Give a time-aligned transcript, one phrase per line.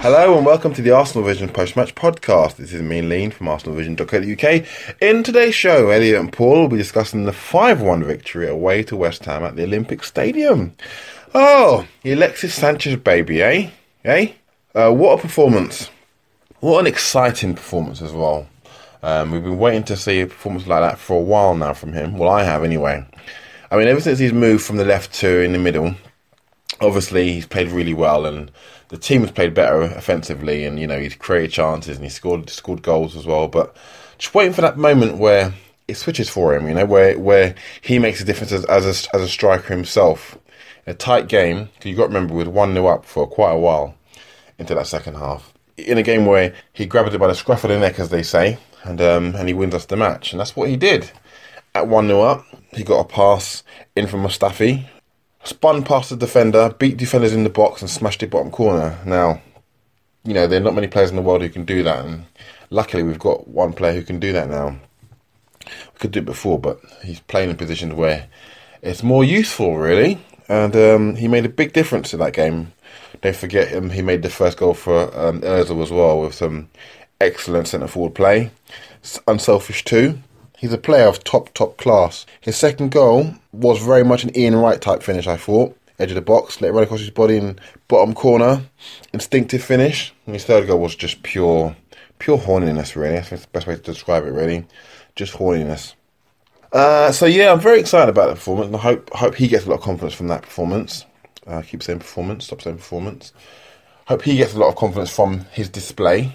[0.03, 2.57] Hello and welcome to the Arsenal Vision post-match podcast.
[2.57, 4.67] This is me, Lean from ArsenalVision.co.uk.
[5.01, 9.25] In today's show, Elliot and Paul will be discussing the 5-1 victory away to West
[9.25, 10.77] Ham at the Olympic Stadium.
[11.35, 13.71] Oh, the Alexis Sanchez baby, eh?
[14.05, 14.33] Eh?
[14.75, 15.91] Uh, what a performance.
[16.61, 18.49] What an exciting performance as well.
[19.03, 21.93] Um, we've been waiting to see a performance like that for a while now from
[21.93, 22.17] him.
[22.17, 23.05] Well, I have anyway.
[23.71, 25.95] I mean, ever since he's moved from the left to in the middle,
[26.81, 28.51] obviously he's played really well and
[28.89, 32.51] the team has played better offensively and you know he's created chances and he scored
[32.51, 33.75] scored goals as well but
[34.19, 35.55] just waiting for that moment where
[35.89, 39.17] it switches for him you know where where he makes a difference as, as a,
[39.17, 40.39] as a striker himself
[40.87, 43.95] a tight game you got to remember with 1-0 up for quite a while
[44.59, 47.71] into that second half in a game where he grabbed it by the scruff of
[47.71, 50.57] the neck as they say and um, and he wins us the match and that's
[50.57, 51.11] what he did
[51.75, 53.63] at 1-0 up he got a pass
[53.95, 54.87] in from Mustafi
[55.47, 58.99] spun past the defender, beat defenders in the box, and smashed it bottom corner.
[59.05, 59.41] Now,
[60.25, 62.27] you know, there are not many players in the world who can do that, and
[62.71, 64.77] luckily we've got one player who can do that now.
[65.65, 68.29] We could do it before, but he's playing in positions where
[68.83, 70.21] it's more useful, really.
[70.49, 72.73] And um, he made a big difference in that game.
[73.21, 76.69] Don't forget him; he made the first goal for um, Özil as well with some
[77.21, 78.51] excellent centre forward play.
[79.27, 80.21] Unselfish too.
[80.59, 82.25] He's a player of top, top class.
[82.41, 85.77] His second goal was very much an Ian Wright type finish, I thought.
[85.99, 88.63] Edge of the box, let it run across his body in bottom corner.
[89.13, 90.15] Instinctive finish.
[90.27, 91.77] And his third goal was just pure,
[92.19, 93.17] pure horniness, really.
[93.17, 94.67] That's the best way to describe it, really.
[95.15, 95.95] Just horniness.
[96.73, 99.67] Uh, so, yeah, I'm very excited about the performance and I hope, hope he gets
[99.67, 101.05] a lot of confidence from that performance.
[101.47, 103.33] Uh, keep saying performance, stop saying performance.
[104.07, 106.33] Hope he gets a lot of confidence from his display.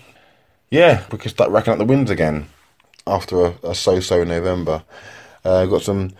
[0.70, 2.48] Yeah, we can start racking up the wins again
[3.06, 4.84] after a, a so-so November.
[5.44, 6.12] Uh, got some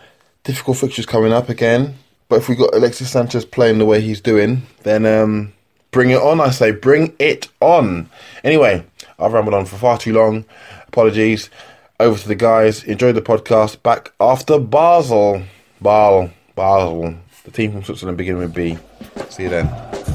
[0.44, 1.96] difficult fixtures coming up again,
[2.28, 5.52] but if we got Alexis Sanchez playing the way he's doing, then um,
[5.90, 6.40] bring it on.
[6.40, 8.10] I say, bring it on.
[8.44, 8.84] Anyway,
[9.18, 10.44] I've rambled on for far too long.
[10.88, 11.48] Apologies.
[12.02, 12.82] Over to the guys.
[12.82, 13.80] Enjoy the podcast.
[13.84, 15.44] Back after Basel,
[15.80, 17.14] Basel, Basel.
[17.44, 18.76] The team from Switzerland beginning with B.
[19.30, 20.11] See you then.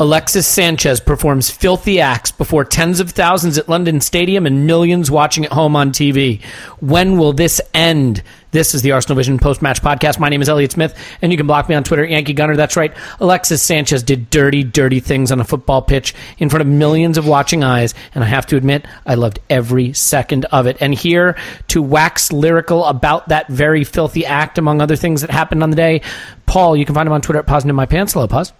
[0.00, 5.44] Alexis Sanchez performs filthy acts before tens of thousands at London Stadium and millions watching
[5.44, 6.40] at home on TV.
[6.78, 8.22] When will this end?
[8.52, 10.20] This is the Arsenal Vision post match podcast.
[10.20, 12.54] My name is Elliot Smith, and you can block me on Twitter, Yankee Gunner.
[12.54, 12.96] That's right.
[13.18, 17.26] Alexis Sanchez did dirty, dirty things on a football pitch in front of millions of
[17.26, 20.76] watching eyes, and I have to admit, I loved every second of it.
[20.80, 21.36] And here
[21.68, 25.76] to wax lyrical about that very filthy act, among other things that happened on the
[25.76, 26.02] day,
[26.46, 28.12] Paul, you can find him on Twitter at Pause My Pants.
[28.12, 28.52] Hello, Pause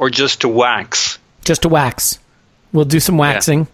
[0.00, 1.18] or just to wax?
[1.44, 2.18] Just to wax.
[2.72, 3.68] We'll do some waxing.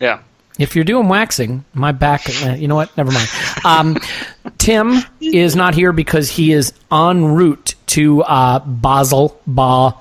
[0.00, 0.20] Yeah.
[0.58, 2.96] If you're doing waxing, my back, uh, you know what?
[2.96, 3.28] Never mind.
[3.64, 3.98] Um,
[4.58, 9.94] Tim is not here because he is en route to uh, Basel, ba,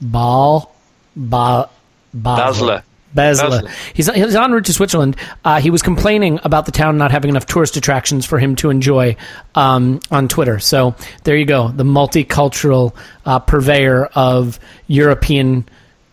[0.00, 0.72] Bal,
[1.16, 1.70] ba,
[2.14, 2.68] Basel.
[2.68, 2.82] Basel.
[3.16, 3.66] Basel.
[3.94, 5.16] He's, he's en route to Switzerland.
[5.44, 8.70] Uh, he was complaining about the town not having enough tourist attractions for him to
[8.70, 9.16] enjoy
[9.56, 10.60] um, on Twitter.
[10.60, 10.94] So
[11.24, 12.94] there you go, the multicultural
[13.24, 15.68] uh, purveyor of European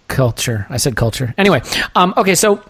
[0.07, 0.65] culture.
[0.69, 1.33] I said culture.
[1.37, 1.61] Anyway,
[1.95, 2.63] um, okay, so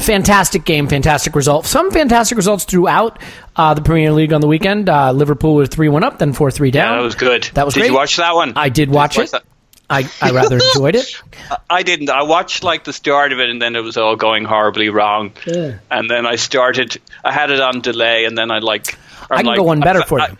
[0.00, 1.66] fantastic game, fantastic result.
[1.66, 3.20] Some fantastic results throughout
[3.56, 4.88] uh, the Premier League on the weekend.
[4.88, 6.90] Uh, Liverpool were 3 1 up, then 4 3 down.
[6.92, 7.44] Yeah, that was good.
[7.54, 7.90] That was Did great.
[7.90, 8.54] you watch that one?
[8.56, 9.30] I did watch it.
[9.32, 9.44] that?
[9.92, 11.20] I, I rather enjoyed it.
[11.68, 12.10] I didn't.
[12.10, 15.32] I watched like the start of it, and then it was all going horribly wrong.
[15.46, 15.78] Yeah.
[15.90, 16.98] And then I started.
[17.24, 18.98] I had it on delay, and then I like.
[19.30, 20.38] I can like, go one better for I- you.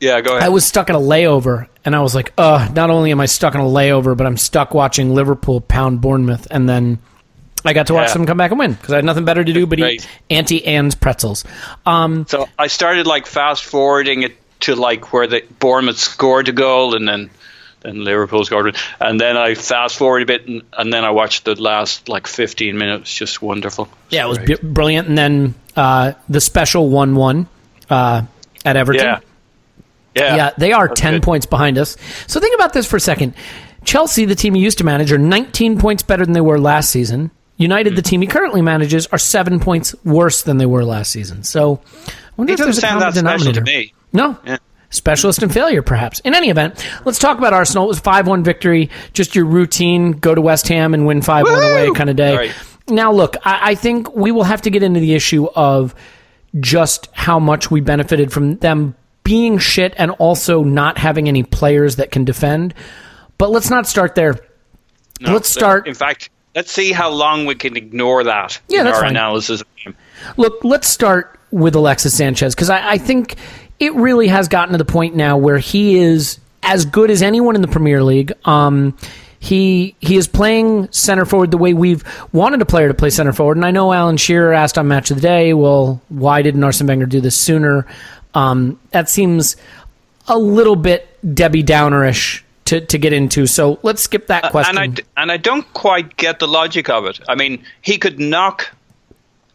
[0.00, 0.42] Yeah, go ahead.
[0.42, 3.26] I was stuck in a layover, and I was like, "Uh, not only am I
[3.26, 6.98] stuck in a layover, but I'm stuck watching Liverpool pound Bournemouth." And then
[7.64, 8.14] I got to watch Yeah.
[8.14, 10.66] them come back and win because I had nothing better to do but eat Auntie
[10.66, 11.44] Anne's pretzels.
[11.86, 14.32] Um, so I started like fast forwarding it
[14.62, 17.30] to like where the Bournemouth scored a goal, and then
[17.82, 21.10] then Liverpool scored it, and then I fast forward a bit, and, and then I
[21.10, 23.12] watched the last like 15 minutes.
[23.12, 23.88] Just wonderful.
[24.10, 25.08] yeah, it was b- brilliant.
[25.08, 27.48] And then uh, the special one-one
[27.90, 28.22] uh,
[28.64, 29.04] at Everton.
[29.04, 29.20] Yeah.
[30.14, 30.36] Yeah.
[30.36, 31.22] Yeah, they are That's 10 good.
[31.22, 31.96] points behind us.
[32.26, 33.34] So think about this for a second.
[33.84, 36.90] Chelsea, the team he used to manage, are 19 points better than they were last
[36.90, 37.30] season.
[37.56, 37.96] United, Hmm.
[37.96, 41.42] the team he currently manages, are seven points worse than they were last season.
[41.44, 43.60] So I wonder He if there's doesn't a sound common that special denominator.
[43.60, 43.94] to me.
[44.12, 44.38] No.
[44.44, 44.58] Yeah.
[44.92, 46.20] Specialist in failure, perhaps.
[46.20, 47.84] In any event, let's talk about Arsenal.
[47.84, 51.44] It was 5 1 victory, just your routine go to West Ham and win 5
[51.44, 52.36] 1 away kind of day.
[52.36, 52.54] Right.
[52.88, 55.94] Now, look, I, I think we will have to get into the issue of
[56.60, 58.94] just how much we benefited from them
[59.24, 62.74] being shit and also not having any players that can defend.
[63.38, 64.34] But let's not start there.
[65.20, 65.86] No, let's start.
[65.86, 69.10] In fact, let's see how long we can ignore that Yeah, in our fine.
[69.10, 69.62] analysis.
[70.36, 73.36] Look, let's start with Alexis Sanchez because I, I think
[73.82, 77.56] it really has gotten to the point now where he is as good as anyone
[77.56, 78.32] in the Premier League.
[78.44, 78.96] Um,
[79.40, 83.32] he he is playing center forward the way we've wanted a player to play center
[83.32, 83.56] forward.
[83.56, 86.86] And I know Alan Shearer asked on Match of the Day, well, why didn't Arsene
[86.86, 87.84] Wenger do this sooner?
[88.34, 89.56] Um, that seems
[90.28, 93.48] a little bit Debbie Downerish to, to get into.
[93.48, 94.78] So let's skip that question.
[94.78, 97.18] Uh, And I, and I don't quite get the logic of it.
[97.28, 98.70] I mean, he could knock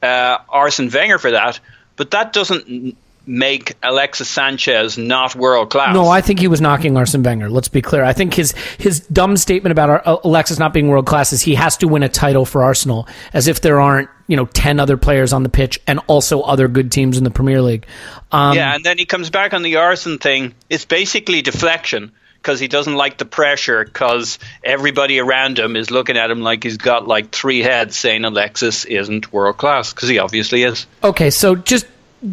[0.04, 1.62] uh, Arsene Wenger for that,
[1.96, 2.98] but that doesn't
[3.28, 5.94] make Alexis Sanchez not world class.
[5.94, 7.50] No, I think he was knocking Arsene Wenger.
[7.50, 8.04] Let's be clear.
[8.04, 11.42] I think his his dumb statement about Ar- uh, Alexis not being world class is
[11.42, 14.80] he has to win a title for Arsenal, as if there aren't you know ten
[14.80, 17.86] other players on the pitch and also other good teams in the Premier League.
[18.32, 20.56] Um, yeah, and then he comes back on the Arsene thing.
[20.70, 26.16] It's basically deflection because he doesn't like the pressure because everybody around him is looking
[26.16, 30.20] at him like he's got like three heads saying Alexis isn't world class because he
[30.20, 30.86] obviously is.
[31.04, 31.86] Okay, so just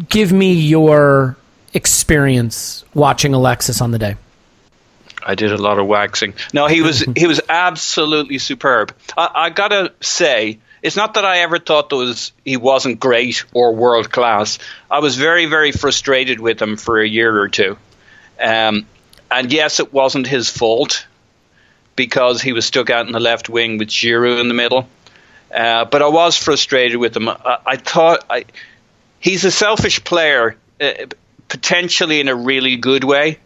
[0.09, 1.37] give me your
[1.73, 4.15] experience watching Alexis on the day.
[5.25, 6.35] I did a lot of waxing.
[6.53, 8.95] No, he was he was absolutely superb.
[9.17, 13.43] I, I gotta say, it's not that I ever thought there was he wasn't great
[13.53, 14.59] or world class.
[14.89, 17.77] I was very very frustrated with him for a year or two,
[18.39, 18.85] um,
[19.31, 21.07] and yes, it wasn't his fault
[21.95, 24.87] because he was stuck out in the left wing with Giroud in the middle.
[25.53, 27.29] Uh, but I was frustrated with him.
[27.29, 28.45] I, I thought I,
[29.25, 30.91] he's a selfish player, uh,
[31.47, 33.39] potentially in a really good way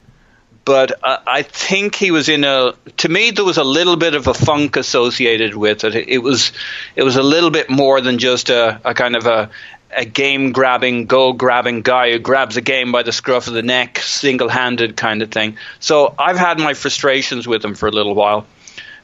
[0.70, 2.74] but I, I think he was in a.
[2.98, 5.96] To me, there was a little bit of a funk associated with it.
[5.96, 6.52] It was,
[6.96, 9.50] it was a little bit more than just a, a kind of a,
[9.90, 13.64] a game grabbing, goal grabbing guy who grabs a game by the scruff of the
[13.64, 15.58] neck, single handed kind of thing.
[15.80, 18.46] So I've had my frustrations with him for a little while.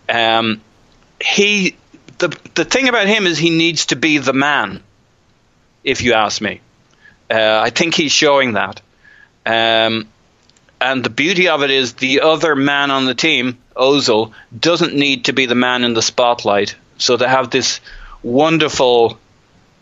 [0.08, 0.62] Um,
[1.20, 1.78] he,
[2.20, 4.84] the the thing about him is he needs to be the man.
[5.84, 6.62] If you ask me,
[7.30, 8.82] uh, I think he's showing that.
[9.46, 10.08] Um,
[10.82, 15.26] and the beauty of it is the other man on the team, Ozil, doesn't need
[15.26, 16.76] to be the man in the spotlight.
[16.98, 17.80] So they have this
[18.22, 19.18] wonderful,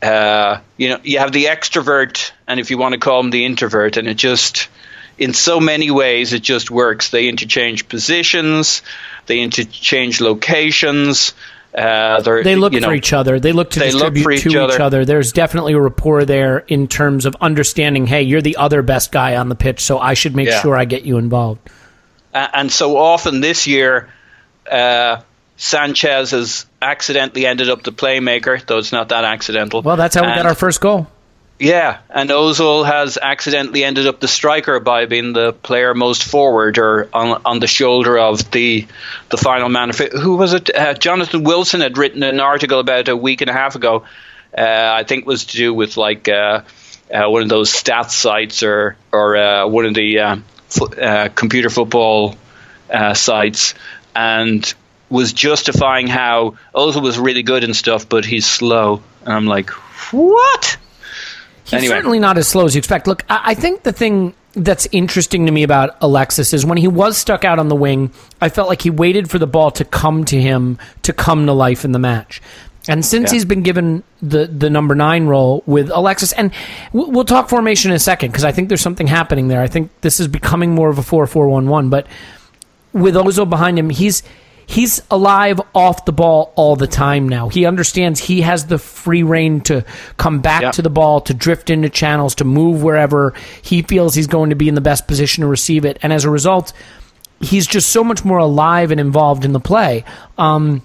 [0.01, 3.45] uh, you know, you have the extrovert, and if you want to call him the
[3.45, 4.69] introvert, and it just,
[5.18, 7.10] in so many ways, it just works.
[7.10, 8.81] They interchange positions,
[9.25, 11.34] they interchange locations.
[11.75, 13.39] Uh, they're- look you know, for each other.
[13.39, 14.73] They look to they distribute for to each other.
[14.75, 15.05] each other.
[15.05, 18.05] There's definitely a rapport there in terms of understanding.
[18.05, 20.61] Hey, you're the other best guy on the pitch, so I should make Yeah.
[20.61, 21.61] sure I get you involved.
[22.33, 24.09] And so often this year,
[24.71, 25.17] uh,
[25.57, 29.81] Sanchez has accidentally ended up the playmaker, though it's not that accidental.
[29.81, 31.07] Well, that's how we got our first goal.
[31.59, 36.77] Yeah, and Ozil has accidentally ended up the striker by being the player most forward
[36.77, 38.88] or on on the shoulder of the
[39.29, 39.91] the final man.
[40.11, 40.75] Who was it?
[40.75, 44.03] Uh, Jonathan Wilson had written an article about a week and a half ago.
[44.57, 44.61] Uh,
[45.00, 46.63] I think was to do with like uh,
[47.13, 50.38] uh, one of those stats sites or or uh, one of the uh,
[50.81, 52.35] uh, computer football
[53.13, 53.75] sites,
[54.15, 54.73] and
[55.09, 59.01] was justifying how Ozil was really good and stuff, but he's slow.
[59.21, 59.69] And I'm like,
[60.11, 60.77] what?
[61.65, 61.95] He's Anyway.
[61.95, 63.07] certainly not as slow as you expect.
[63.07, 66.88] Look, I, I think the thing that's interesting to me about Alexis is when he
[66.88, 68.11] was stuck out on the wing,
[68.42, 71.54] I felt like he waited for the ball to come to him to come to
[71.54, 72.42] life in the match.
[72.87, 73.35] And since Yeah.
[73.35, 76.52] he's been given the, the number nine role with Alexis, and
[76.92, 79.61] we'll talk formation in a second because I think there's something happening there.
[79.61, 81.90] I think this is becoming more of a 4 4 1 1.
[81.90, 82.07] But
[82.92, 84.21] with Ozil behind him, he's
[84.65, 87.49] he's alive off the ball all the time now.
[87.49, 89.85] He understands he has the free reign to
[90.17, 90.71] come back Yeah.
[90.71, 94.55] to the ball, to drift into channels, to move wherever he feels he's going to
[94.55, 95.97] be in the best position to receive it.
[96.03, 96.73] And as a result,
[97.39, 100.05] he's just so much more alive and involved in the play.
[100.37, 100.81] Um,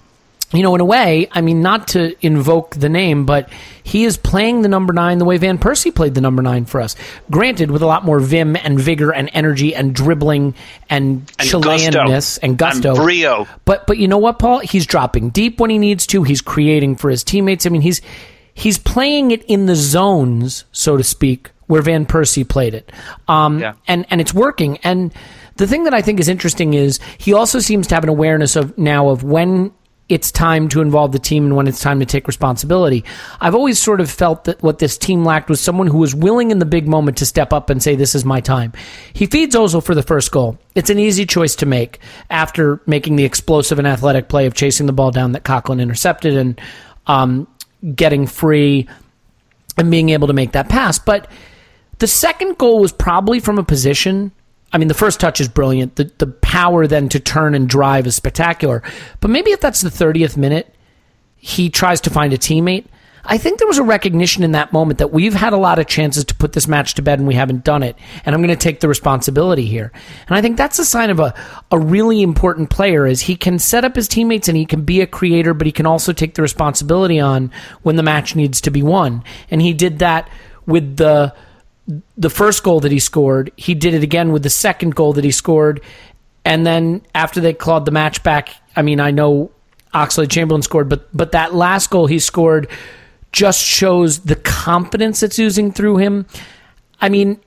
[0.52, 3.50] you know, in a way, I mean, not to invoke the name, but
[3.82, 6.80] he is playing the number nine the way Van Persie played the number nine for
[6.80, 6.96] us.
[7.30, 10.54] Granted, with a lot more vim and vigor and energy and dribbling
[10.88, 11.92] and, And Chileanness
[12.38, 12.46] gusto.
[12.46, 12.88] and gusto.
[12.94, 13.46] And brio.
[13.66, 14.60] But but you know what, Paul?
[14.60, 16.22] He's dropping deep when he needs to.
[16.22, 17.66] He's creating for his teammates.
[17.66, 18.00] I mean, he's
[18.54, 22.90] he's playing it in the zones, so to speak, where Van Persie played it.
[23.28, 23.74] Um, Yeah.
[23.86, 24.78] and and it's working.
[24.78, 25.12] And
[25.56, 28.56] the thing that I think is interesting is he also seems to have an awareness
[28.56, 29.72] of now of when
[30.08, 33.04] it's time to involve the team and when it's time to take responsibility.
[33.40, 36.50] I've always sort of felt that what this team lacked was someone who was willing
[36.50, 38.72] in the big moment to step up and say, This is my time.
[39.12, 40.58] He feeds Ozil for the first goal.
[40.74, 41.98] It's an easy choice to make
[42.30, 46.34] after making the explosive and athletic play of chasing the ball down that Coquelin intercepted
[46.36, 46.60] and
[47.06, 47.46] um,
[47.94, 48.88] getting free
[49.76, 50.98] and being able to make that pass.
[50.98, 51.30] But
[51.98, 54.32] The second goal was probably from a position.
[54.72, 55.96] I mean, the first touch is brilliant.
[55.96, 58.82] The the power then to turn and drive is spectacular.
[59.20, 60.74] But maybe if that's the 30th minute,
[61.36, 62.86] he tries to find a teammate.
[63.30, 65.86] I think there was a recognition in that moment that we've had a lot of
[65.86, 67.96] chances to put this match to bed and we haven't done it.
[68.24, 69.92] And I'm going to take the responsibility here.
[70.28, 71.34] And I think that's a sign of a,
[71.70, 75.02] a really important player is he can set up his teammates and he can be
[75.02, 78.70] a creator, but he can also take the responsibility on when the match needs to
[78.70, 79.22] be won.
[79.50, 80.30] And he did that
[80.64, 81.34] with the
[82.16, 83.50] the first goal that he scored.
[83.56, 85.80] He did it again with the second goal that he scored.
[86.44, 89.50] And then after they clawed the match back, I mean, I know
[89.94, 92.68] Oxlade-Chamberlain scored, but but that last goal he scored
[93.32, 96.26] just shows the confidence that's oozing through him.
[97.00, 97.40] I mean,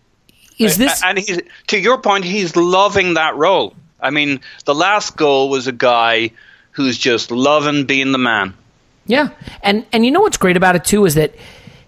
[0.58, 3.76] is this and he's to your point he's loving that role.
[4.00, 6.32] I mean, the last goal was a guy
[6.72, 8.54] who's just loving being the man.
[9.06, 9.30] Yeah.
[9.62, 11.36] And and you know what's great about it too is that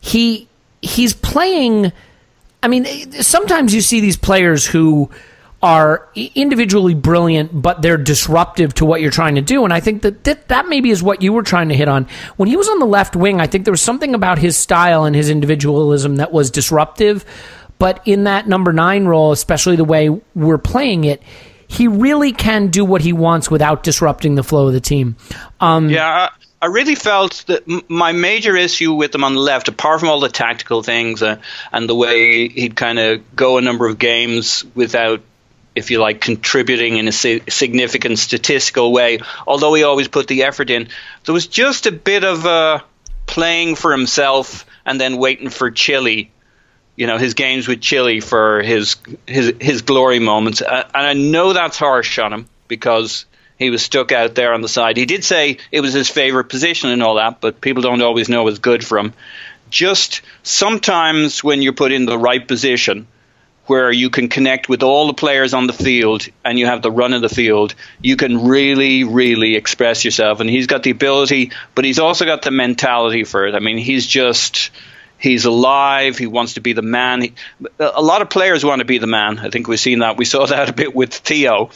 [0.01, 0.47] he
[0.81, 1.91] he's playing
[2.63, 5.11] I mean, sometimes you see these players who
[5.61, 9.63] are individually brilliant, but they're disruptive to what you're trying to do.
[9.63, 12.07] And I think that that, that maybe is what you were trying to hit on.
[12.37, 15.05] When he was on the left wing, I think there was something about his style
[15.05, 17.25] and his individualism that was disruptive.
[17.79, 21.21] But in that number nine role, especially the way we're playing it,
[21.73, 25.15] he really can do what he wants without disrupting the flow of the team.
[25.59, 26.29] Um, yeah,
[26.61, 30.19] I really felt that my major issue with him on the left, apart from all
[30.19, 34.63] the tactical things uh, and the way he'd kind of go a number of games
[34.75, 35.21] without,
[35.75, 40.43] if you like, contributing in a si- significant statistical way, although he always put the
[40.43, 40.89] effort in,
[41.25, 42.79] there was just a bit of uh,
[43.25, 46.31] playing for himself and then waiting for Chile.
[46.95, 48.97] You know his games with Chile for his
[49.27, 53.25] his his glory moments, uh, and I know that's harsh on him because
[53.57, 54.97] he was stuck out there on the side.
[54.97, 58.29] He did say it was his favorite position and all that, but people don't always
[58.29, 59.13] know it's good for him.
[59.69, 63.07] Just sometimes when you're put in the right position,
[63.65, 66.91] where you can connect with all the players on the field and you have the
[66.91, 70.41] run of the field, you can really, really express yourself.
[70.41, 73.55] And he's got the ability, but he's also got the mentality for it.
[73.55, 74.71] I mean, he's just.
[75.23, 76.17] He's alive.
[76.17, 77.21] He wants to be the man.
[77.21, 77.33] He,
[77.79, 79.39] a lot of players want to be the man.
[79.39, 80.17] I think we've seen that.
[80.17, 81.69] We saw that a bit with Theo.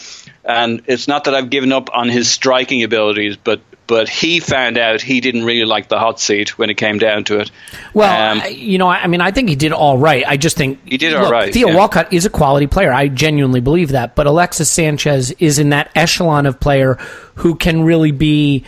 [0.43, 4.77] And it's not that I've given up on his striking abilities, but but he found
[4.77, 7.51] out he didn't really like the hot seat when it came down to it.
[7.93, 10.25] Well, Um, I- you know, I I mean, I think he did all right.
[10.27, 11.75] I just think He did all look, right, Theo yeah.
[11.75, 12.91] Walcott is a quality player.
[12.91, 14.13] I genuinely believe that.
[14.13, 16.95] But Alexis Sanchez is in that echelon of player
[17.35, 18.65] who can really be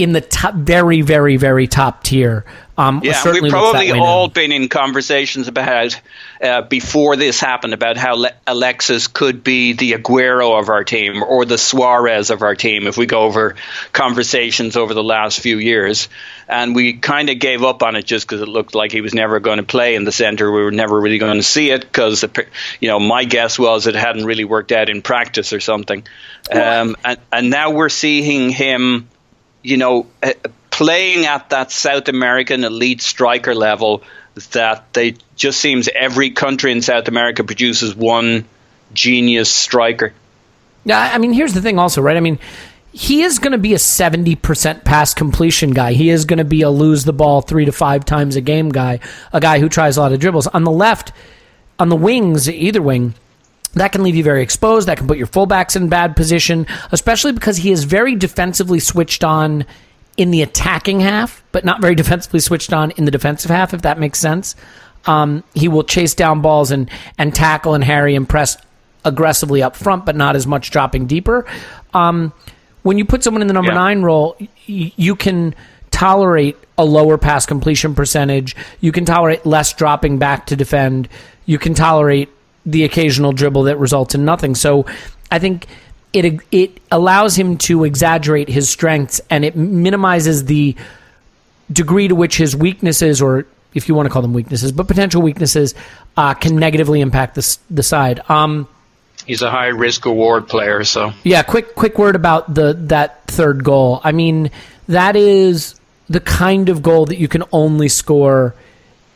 [0.00, 2.46] in the top, very, very, very top tier.
[2.78, 4.04] Um, Yeah, we've probably way now.
[4.04, 6.00] all been in conversations about
[6.40, 11.22] uh, before this happened about how Le- Alexis could be the Aguero of our team
[11.22, 13.56] or the Suarez of our team if we go over
[13.92, 16.08] conversations over the last few years.
[16.48, 19.12] And we kind of gave up on it just because it looked like he was
[19.12, 20.50] never going to play in the center.
[20.50, 22.24] We were never really going to see it because,
[22.80, 26.02] you know, my guess was it hadn't really worked out in practice or something.
[26.50, 29.09] Um, and, and now we're seeing him
[29.62, 30.32] you know, uh,
[30.70, 34.02] playing at that South American elite striker level,
[34.52, 38.46] that they just seems every country in South America produces one
[38.92, 40.12] genius striker.
[40.84, 42.16] Yeah, I mean, here's the thing, also, right?
[42.16, 42.38] I mean,
[42.92, 45.92] he is going to be a 70% pass completion guy.
[45.92, 48.70] He is going to be a lose the ball three to five times a game
[48.70, 49.00] guy,
[49.32, 50.46] a guy who tries a lot of dribbles.
[50.48, 51.12] On the left,
[51.78, 53.14] on the wings, either wing,
[53.74, 54.88] that can leave you very exposed.
[54.88, 59.22] That can put your fullbacks in bad position, especially because he is very defensively switched
[59.24, 59.64] on
[60.16, 63.82] in the attacking half, but not very defensively switched on in the defensive half, if
[63.82, 64.56] that makes sense.
[65.06, 68.56] Um, he will chase down balls and, and tackle and harry and press
[69.04, 71.46] aggressively up front, but not as much dropping deeper.
[71.94, 72.32] Um,
[72.82, 73.78] when you put someone in the number Yeah.
[73.78, 74.48] nine role, y-
[74.96, 75.54] you can
[75.90, 78.56] tolerate a lower pass completion percentage.
[78.80, 81.08] You can tolerate less dropping back to defend.
[81.46, 82.28] You can tolerate
[82.66, 84.54] the occasional dribble that results in nothing.
[84.54, 84.86] So
[85.30, 85.66] I think
[86.12, 90.76] it it allows him to exaggerate his strengths and it minimizes the
[91.72, 95.22] degree to which his weaknesses or if you want to call them weaknesses, but potential
[95.22, 95.74] weaknesses
[96.16, 98.20] uh, can negatively impact the the side.
[98.28, 98.68] Um,
[99.26, 103.62] He's a high risk reward player, so yeah, quick quick word about the that third
[103.62, 104.00] goal.
[104.02, 104.50] I mean,
[104.88, 108.54] that is the kind of goal that you can only score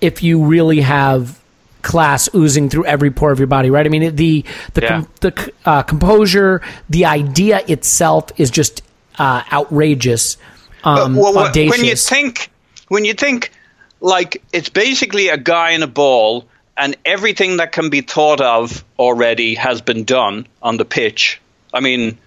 [0.00, 1.40] if you really have
[1.84, 3.86] class oozing through every pore of your body, right?
[3.86, 4.88] I mean, the the Yeah.
[4.88, 8.82] com- the uh, composure, the idea itself is just
[9.18, 10.36] uh, outrageous,
[10.82, 11.76] um, well, wh- audacious.
[11.78, 12.50] when you think
[12.88, 13.52] when you think
[14.00, 18.84] like it's basically a guy in a ball and everything that can be thought of
[18.98, 21.40] already has been done on the pitch.
[21.72, 22.18] I mean,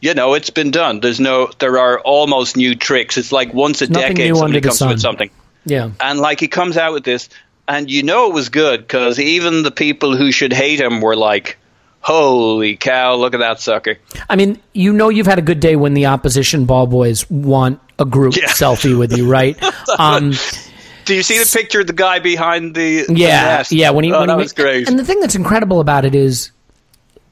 [0.00, 1.00] you know, it's been done.
[1.00, 3.18] There's no there are almost new tricks.
[3.18, 4.88] It's like once a Nothing decade new somebody comes sun.
[4.88, 5.30] with something.
[5.66, 7.28] yeah, And like he comes out with this
[7.68, 11.14] and you know it was good because even the people who should hate him were
[11.16, 11.58] like,
[12.00, 13.14] "Holy cow!
[13.16, 13.98] Look at that sucker!"
[14.28, 17.80] I mean, you know you've had a good day when the opposition ball boys want
[17.98, 18.46] a group Yeah.
[18.46, 19.56] selfie with you, right?
[19.98, 20.32] Um,
[21.06, 23.04] Do you see the picture of the guy behind the?
[23.06, 23.72] the yeah, net?
[23.72, 23.90] yeah.
[23.90, 24.86] When he, oh, when that he was great.
[24.88, 26.50] And the thing that's incredible about it is,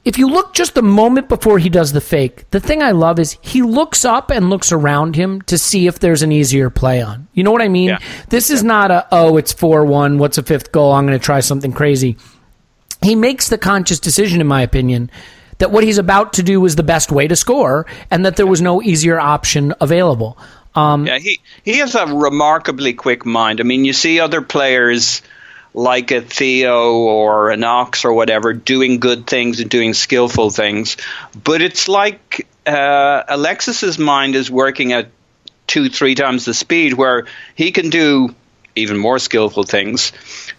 [0.07, 3.19] if you look just the moment before he does the fake, the thing I love
[3.19, 7.01] is he looks up and looks around him to see if there's an easier play
[7.01, 7.27] on.
[7.33, 7.89] You know what I mean?
[7.89, 7.99] Yeah.
[8.29, 10.17] This is not a oh, it's four one.
[10.17, 10.93] What's a fifth goal?
[10.93, 12.15] I'm going to try something crazy.
[13.03, 15.11] He makes the conscious decision, in my opinion,
[15.57, 18.47] that what he's about to do is the best way to score, and that there
[18.47, 20.37] was no easier option available.
[20.73, 23.59] Um, Yeah, he he has a remarkably quick mind.
[23.59, 25.21] I mean, you see other players
[25.77, 30.97] like a Theo or an Ox or whatever doing good things and doing skillful things,
[31.43, 35.09] but it's like uh, Alexis's mind is working at
[35.67, 38.33] two, three times the speed, where he can do
[38.75, 40.13] even more skillful things.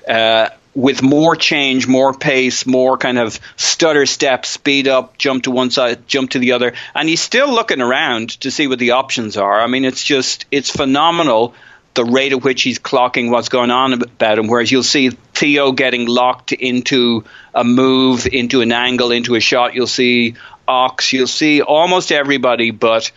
[0.09, 5.51] Uh, with more change, more pace, more kind of stutter step, speed up, jump to
[5.51, 8.93] one side, jump to the other, and he's still looking around to see what the
[8.93, 9.61] options are.
[9.61, 11.55] I mean, it's just it's phenomenal
[11.99, 14.47] the rate at which he's clocking what's going on about him.
[14.47, 19.75] Whereas you'll see Theo getting locked into a move, into an angle, into a shot.
[19.75, 20.37] You'll see
[20.69, 21.13] Ox.
[21.13, 23.11] You'll see almost everybody, but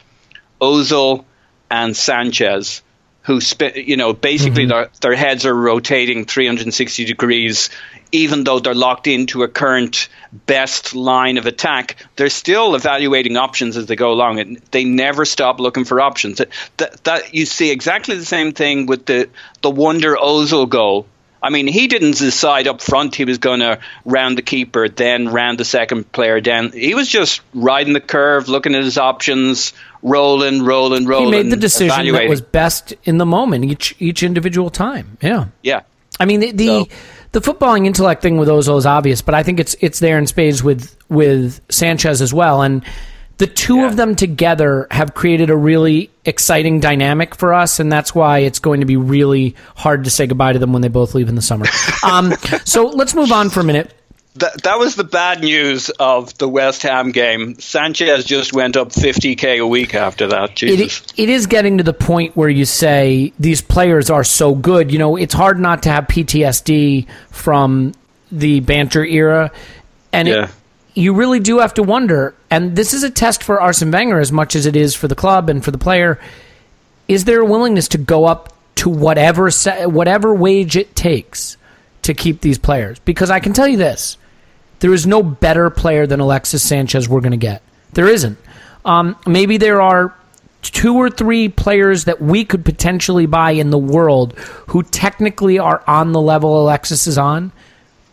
[0.59, 1.25] Ozil
[1.69, 2.81] and Sanchez,
[3.21, 4.69] who sp- you know basically mm-hmm.
[4.69, 7.69] their their heads are rotating 360 degrees,
[8.11, 10.09] even though they're locked into a current
[10.45, 11.95] best line of attack.
[12.15, 16.41] They're still evaluating options as they go along, and they never stop looking for options.
[16.77, 19.29] That, that, you see exactly the same thing with the
[19.61, 21.07] the Wonder Ozil goal.
[21.43, 25.27] I mean, he didn't decide up front he was going to round the keeper, then
[25.29, 26.71] round the second player down.
[26.71, 31.33] He was just riding the curve, looking at his options, rolling, rolling, rolling.
[31.33, 35.17] he made the decision that was best in the moment each each individual time.
[35.21, 35.47] Yeah.
[35.63, 35.81] yeah.
[36.19, 36.87] I mean the the, So-
[37.31, 40.27] the footballing intellect thing with Ozil is obvious, but I think it's it's there in
[40.27, 42.61] spades with with Sanchez as well.
[42.61, 42.83] And
[43.37, 43.87] the two Yeah.
[43.87, 48.59] of them together have created a really exciting dynamic for us, and that's why it's
[48.59, 51.35] going to be really hard to say goodbye to them when they both leave in
[51.35, 51.65] the summer.
[52.03, 52.33] Um,
[52.65, 53.93] so let's move on for a minute.
[54.35, 57.59] That, that was the bad news of the West Ham game.
[57.59, 60.55] Sanchez just went up 50k a week after that.
[60.55, 61.01] Jesus.
[61.01, 64.89] it, it is getting to the point where you say these players are so good.
[64.91, 67.91] You know, it's hard not to have PTSD from
[68.31, 69.51] the banter era,
[70.13, 70.43] and Yeah.
[70.45, 70.49] it,
[70.93, 72.33] you really do have to wonder.
[72.49, 75.15] And this is a test for Arsene Wenger as much as it is for the
[75.15, 76.19] club and for the player.
[77.09, 79.49] Is there a willingness to go up to whatever
[79.87, 81.57] whatever wage it takes
[82.03, 82.99] to keep these players?
[82.99, 84.17] Because I can tell you this:
[84.81, 87.63] there is no better player than Alexis Sanchez we're going to get.
[87.93, 88.37] There isn't.
[88.83, 90.13] Um, maybe there are
[90.61, 94.33] two or three players that we could potentially buy in the world
[94.67, 97.51] who technically are on the level Alexis is on,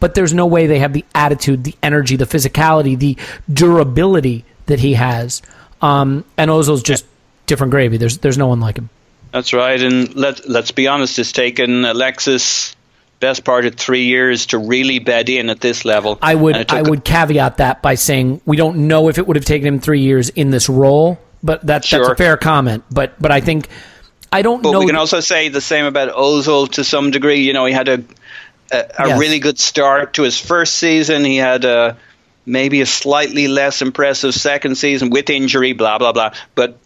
[0.00, 3.16] but there's no way they have the attitude, the energy, the physicality, the
[3.52, 5.42] durability that he has.
[5.82, 7.04] Um, and Ozil's just
[7.46, 7.96] different gravy.
[7.96, 8.90] There's there's no one like him.
[9.32, 9.80] That's right.
[9.80, 12.74] And let, let's be honest, it's taken Alexis
[13.20, 16.18] best part of three years to really bed in at this level.
[16.22, 19.44] I would I would caveat that by saying we don't know if it would have
[19.44, 22.84] taken him three years in this role, but that's that's a fair comment.
[22.90, 23.68] But but I think
[24.32, 24.80] I don't But know.
[24.80, 27.40] we can also say the same about Ozil to some degree.
[27.42, 28.04] You know, he had a
[28.70, 29.18] a, a Yes.
[29.18, 31.24] really good start to his first season.
[31.24, 31.96] He had a
[32.46, 36.34] maybe a slightly less impressive second season with injury, blah blah blah.
[36.54, 36.78] But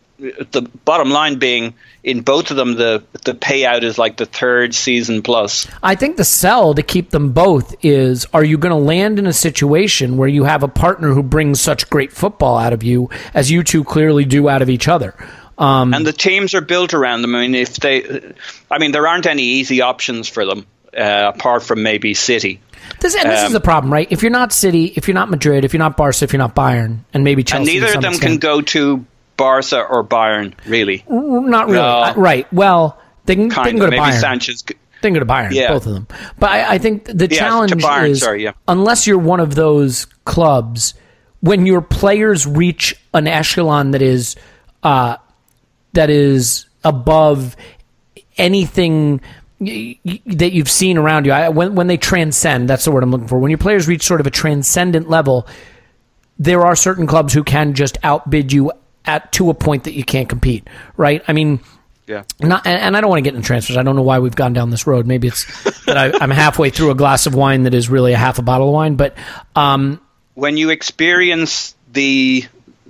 [0.51, 4.75] the bottom line being, in both of them, the the payout is like the third
[4.75, 5.69] season plus.
[5.83, 9.27] I think the sell to keep them both is are you going to land in
[9.27, 13.11] a situation where you have a partner who brings such great football out of you
[13.35, 15.15] as you two clearly do out of each other?
[15.59, 17.35] Um, And the teams are built around them.
[17.35, 18.33] I mean, if they,
[18.71, 22.61] I mean, there aren't any easy options for them uh, apart from maybe City.
[23.01, 24.09] this, and this is um, the problem, right?
[24.11, 26.55] If you're not City, if you're not Madrid, if you're not Barca, if you're not
[26.55, 29.05] Bayern, and maybe Chelsea, and neither of them can go to
[29.37, 31.05] Barca or Bayern, really.
[31.09, 32.14] Not really, No.
[32.16, 32.51] Right?
[32.53, 34.21] Well, they can, they can go to Maybe Bayern.
[34.21, 34.62] Sanchez.
[34.62, 35.68] They can go to Bayern, Yeah.
[35.73, 36.07] both of them.
[36.38, 38.53] But I, I think the Yeah, challenge Bayern, is sorry, yeah.
[38.68, 40.95] unless you're one of those clubs,
[41.40, 44.37] when your players reach an echelon that is
[44.85, 45.16] uh,
[45.95, 47.57] that is above
[48.38, 49.21] anything
[49.61, 51.33] that you've seen around you.
[51.33, 53.38] I, when when they transcend, that's the word I'm looking for.
[53.38, 55.47] When your players reach sort of a transcendent level,
[56.38, 58.73] there are certain clubs who can just outbid you
[59.05, 60.67] at to a point that you can't compete.
[60.97, 61.23] Right?
[61.29, 61.61] I mean.
[62.05, 62.25] Yeah.
[62.41, 63.77] Not, and, and I don't want to get into transfers.
[63.77, 65.07] I don't know why we've gone down this road.
[65.07, 65.45] Maybe it's
[65.87, 68.43] that I, I'm halfway through a glass of wine that is really a half a
[68.43, 68.97] bottle of wine.
[68.97, 69.15] But
[69.55, 70.01] um,
[70.35, 72.45] When you experience the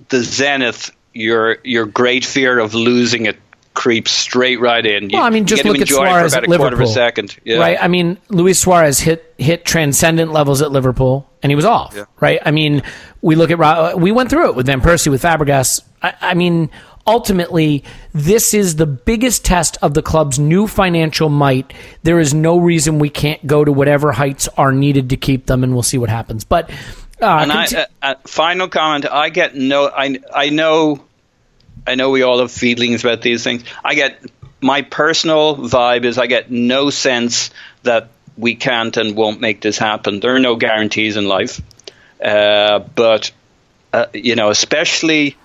[0.09, 3.37] the zenith, your your great fear of losing it
[3.75, 5.11] creeps straight right in.
[5.11, 6.65] You, Well, I mean, just look at enjoy it for Suarez about at a quarter
[6.65, 7.37] of a Liverpool, second.
[7.45, 7.59] Yeah.
[7.59, 7.79] right?
[7.81, 12.05] I mean, Luis Suarez hit hit transcendent levels at Liverpool, and he was off, Yeah.
[12.21, 12.41] right?
[12.45, 12.83] I mean,
[13.21, 15.83] we look at we went through it with Van Persie, with Fabregas.
[16.03, 16.71] I, I mean,
[17.07, 21.73] ultimately, this is the biggest test of the club's new financial might.
[22.03, 25.65] There is no reason we can't go to whatever heights are needed to keep them,
[25.65, 26.45] and we'll see what happens.
[26.45, 26.71] But
[27.21, 29.07] uh, And I, uh, uh, final comment.
[29.11, 29.89] I get no.
[29.89, 31.05] I I know.
[31.87, 33.65] I know we all have feelings about these things.
[33.85, 34.21] I get
[34.61, 37.51] my personal vibe is I get no sense
[37.83, 40.21] that we can't and won't make this happen.
[40.21, 41.61] There are no guarantees in life,
[42.25, 43.33] uh, but
[43.93, 45.37] uh, you know, especially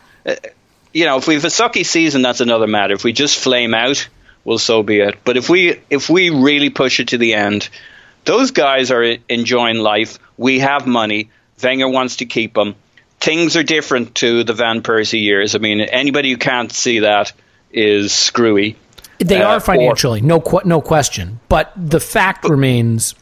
[0.93, 2.93] you know, if we have a sucky season, that's another matter.
[2.93, 4.07] If we just flame out,
[4.43, 5.19] well, so be it.
[5.23, 7.69] But if we if we really push it to the end,
[8.25, 10.19] those guys are enjoying life.
[10.37, 11.29] We have money.
[11.61, 12.75] Wenger wants to keep them.
[13.19, 15.55] Things are different to the Van Persie years.
[15.55, 17.33] I mean, anybody who can't see that
[17.71, 18.75] is screwy.
[19.19, 21.39] they uh, are or- financially, no qu- no question.
[21.49, 23.15] But the fact remains.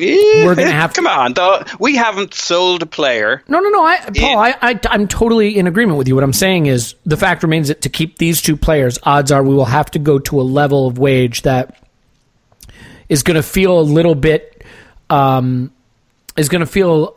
[0.00, 1.62] We're We're gonna have- Come on, though.
[1.78, 3.42] We haven't sold a player.
[3.48, 3.84] No, no, no.
[3.84, 4.36] I, Paul, Yeah.
[4.36, 6.14] I, I, I'm totally in agreement with you.
[6.14, 9.42] What I'm saying is the fact remains that to keep these two players, odds are
[9.42, 11.76] we will have to go to a level of wage that
[13.08, 14.64] is going to feel a little bit,
[15.08, 15.72] um,
[16.36, 17.14] is going to feel.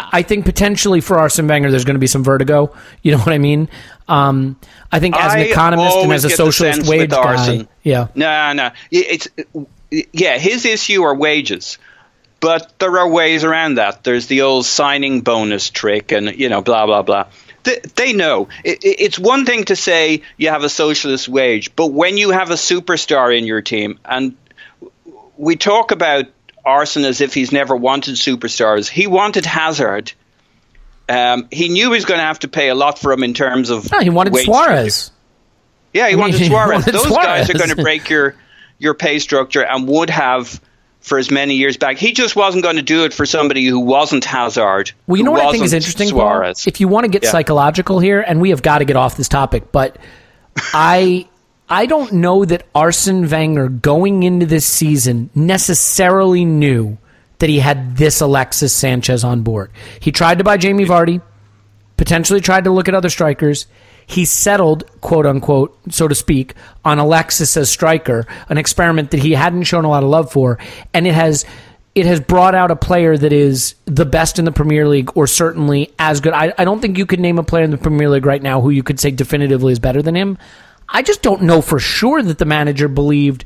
[0.00, 2.72] I think potentially for Arsene Wenger, there's going to be some vertigo.
[3.02, 3.68] You know what I mean?
[4.06, 4.56] Um,
[4.92, 8.70] I think as an economist and as a socialist wage guy, yeah, No, no.
[8.92, 9.26] It's
[9.90, 10.38] yeah.
[10.38, 11.78] His issue are wages,
[12.40, 14.04] but there are ways around that.
[14.04, 17.26] There's the old signing bonus trick, and you know, blah blah blah.
[17.64, 21.74] They, they know it, it- it's one thing to say you have a socialist wage,
[21.76, 24.36] but when you have a superstar in your team, and
[25.36, 26.26] we talk about
[26.64, 28.88] Arsene as if he's never wanted superstars.
[28.88, 30.12] He wanted Hazard.
[31.08, 33.32] Um, he knew he was going to have to pay a lot for him in
[33.34, 33.90] terms of.
[33.90, 35.10] no, he wanted Suarez.
[35.94, 36.70] yeah, he wanted He Suarez.
[36.84, 38.34] wanted Those guys are going to break your
[38.78, 40.60] your pay structure and would have
[41.08, 41.96] for as many years back.
[41.96, 44.92] He just wasn't going to do it for somebody who wasn't Hazard.
[45.06, 46.20] Well, you know what I think is interesting, Paul?
[46.20, 46.66] Suarez.
[46.66, 47.30] If you want to get Yeah.
[47.30, 49.96] psychological here, and we have got to get off this topic, but
[50.74, 51.26] I
[51.70, 56.98] I don't know that Arsene Wenger going into this season necessarily knew
[57.38, 59.70] that he had this Alexis Sanchez on board.
[60.00, 61.20] He tried to buy Jamie Vardy,
[61.96, 63.66] potentially tried to look at other strikers.
[64.08, 69.32] He settled, quote unquote, so to speak, on Alexis as striker, an experiment that he
[69.32, 70.58] hadn't shown a lot of love for,
[70.94, 71.44] and it has
[71.94, 75.26] it has brought out a player that is the best in the Premier League, or
[75.26, 76.32] certainly as good.
[76.32, 78.62] I, I don't think you could name a player in the Premier League right now
[78.62, 80.38] who you could say definitively is better than him.
[80.88, 83.44] I just don't know for sure that the manager believed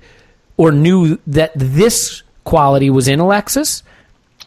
[0.56, 3.82] or knew that this quality was in Alexis.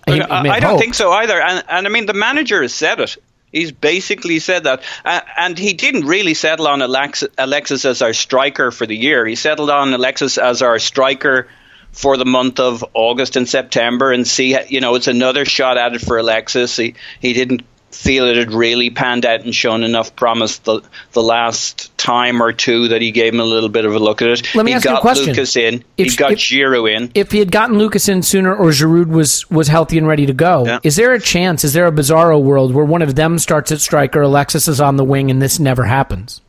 [0.08, 1.42] I, I don't think so either.
[1.42, 3.18] And, and I mean, the manager has said it.
[3.56, 4.84] He's basically said that.
[5.06, 9.26] Uh, and he didn't really settle on Alexis, Alexis as our striker for the year.
[9.26, 11.48] He settled on Alexis as our striker
[11.94, 15.96] for the month of August and September and see, you know, it's another shot at
[15.96, 16.76] it for Alexis.
[16.76, 17.62] He, he didn't
[17.96, 20.82] feel it had really panned out and shown enough promise the,
[21.14, 24.22] the last time or two that he gave him a little bit of a look
[24.22, 24.56] at it.
[24.56, 25.28] Let me he ask you a got question.
[25.28, 25.84] Lucas in.
[25.98, 27.12] If- he got if- Giroud in.
[27.16, 30.34] if he had gotten Lucas in sooner or Giroud was was healthy and ready to
[30.34, 30.80] go, Yeah.
[30.84, 31.64] is there a chance?
[31.64, 34.98] Is there a bizarro world where one of them starts at striker, Alexis is on
[34.98, 36.42] the wing, and this never happens?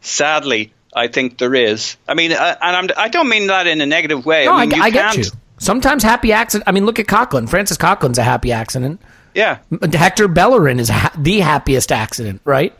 [0.00, 1.96] Sadly, I think there is.
[2.08, 4.46] I mean, uh, and I'm, I don't mean that in a negative way.
[4.46, 5.24] No, I, mean, you I get you.
[5.58, 6.68] Sometimes happy accident.
[6.68, 7.48] I mean, look at Coquelin.
[7.48, 9.00] Francis Coquelin's a happy accident.
[9.34, 9.58] Yeah,
[9.92, 12.74] Hector Bellerin is ha- the happiest accident, right?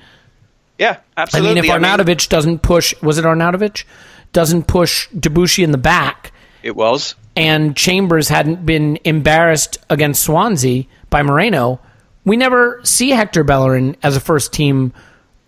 [0.78, 1.50] yeah, absolutely.
[1.50, 3.84] I mean, if Arnautovic doesn't push, was it Arnautovic?
[4.32, 6.32] Doesn't push Debuchy in the back,
[6.62, 7.14] it was.
[7.37, 11.80] and Chambers hadn't been embarrassed against Swansea by Montero,
[12.24, 14.92] we never see Hector Bellerin as a first team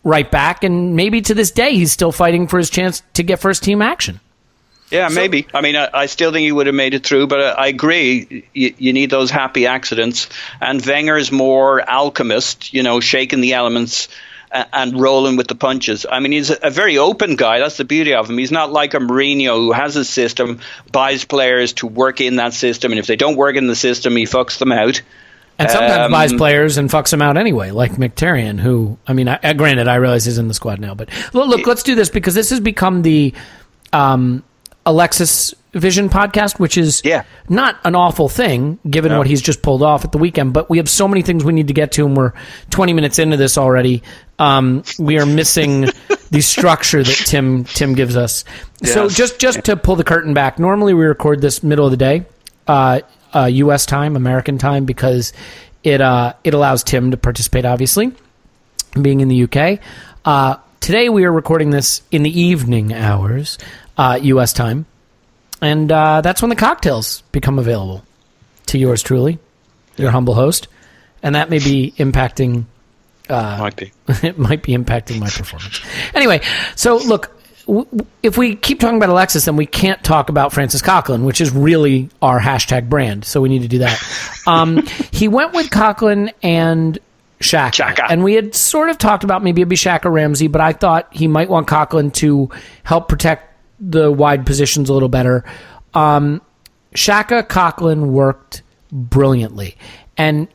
[0.03, 3.39] right back, and maybe to this day he's still fighting for his chance to get
[3.39, 4.19] first team action.
[4.91, 5.47] Yeah, maybe.
[5.55, 7.67] I mean, I, I still think he would have made it through, but I, I
[7.69, 8.45] agree.
[8.53, 10.29] You, you need those happy accidents.
[10.61, 14.09] And Wenger's more alchemist, you know, shaking the elements
[14.51, 16.07] and, and rolling with the punches.
[16.11, 17.61] I mean, he's a, a very open guy.
[17.61, 18.37] That's the beauty of him.
[18.37, 20.59] He's not like a Mourinho who has a system,
[20.91, 24.17] buys players to work in that system, and if they don't work in the system,
[24.17, 25.03] he fucks them out.
[25.59, 29.29] And sometimes Um, buys players and fucks them out anyway, like Mkhitaryan, who, I mean,
[29.29, 31.95] I, uh, granted, I realize he's in the squad now, but look, look, let's do
[31.95, 33.35] this because this has become the
[33.93, 34.43] um,
[34.87, 37.23] Alexis Vision podcast, which is Yeah.
[37.49, 39.19] not an awful thing given No.
[39.19, 40.53] what he's just pulled off at the weekend.
[40.53, 42.33] But we have so many things we need to get to, and we're
[42.71, 44.03] 20 minutes into this already.
[44.41, 45.89] Um, we are missing
[46.33, 48.45] the structure that Tim Tim gives us.
[48.83, 51.97] So just just to pull the curtain back, normally we record this middle of the
[51.97, 52.25] day,
[52.67, 53.01] uh,
[53.33, 53.87] uh, U.S.
[53.87, 55.33] time, American time, because
[55.85, 57.65] it uh, it allows Tim to participate.
[57.65, 58.11] Obviously,
[59.01, 59.79] being in the UK.
[60.25, 63.57] Uh, today we are recording this in the evening hours,
[64.01, 64.55] uh, U.S.
[64.55, 64.87] time,
[65.61, 68.03] and uh, that's when the cocktails become available
[68.67, 69.39] to yours truly,
[69.99, 70.69] your humble host,
[71.23, 72.65] and that may be impacting.
[73.29, 73.93] Might be.
[74.27, 75.83] it might be impacting my performance.
[76.15, 76.41] Anyway,
[76.77, 77.39] so look,
[78.23, 81.51] if we keep talking about Alexis, then we can't talk about Francis Coquelin, which is
[81.51, 83.27] really our hashtag brand.
[83.27, 84.03] So we need to do that.
[84.47, 84.79] Um,
[85.13, 86.99] he went with Coquelin and
[87.41, 88.07] Xhaka, Xhaka.
[88.09, 91.13] and we had sort of talked about maybe it'd be Xhaka Ramsey, but I thought
[91.13, 92.49] he might want Coquelin to
[92.83, 93.50] help protect
[93.81, 95.45] the wide positions a little better.
[95.95, 96.41] Um,
[96.95, 98.63] Xhaka Coquelin worked
[98.93, 99.77] brilliantly,
[100.17, 100.49] and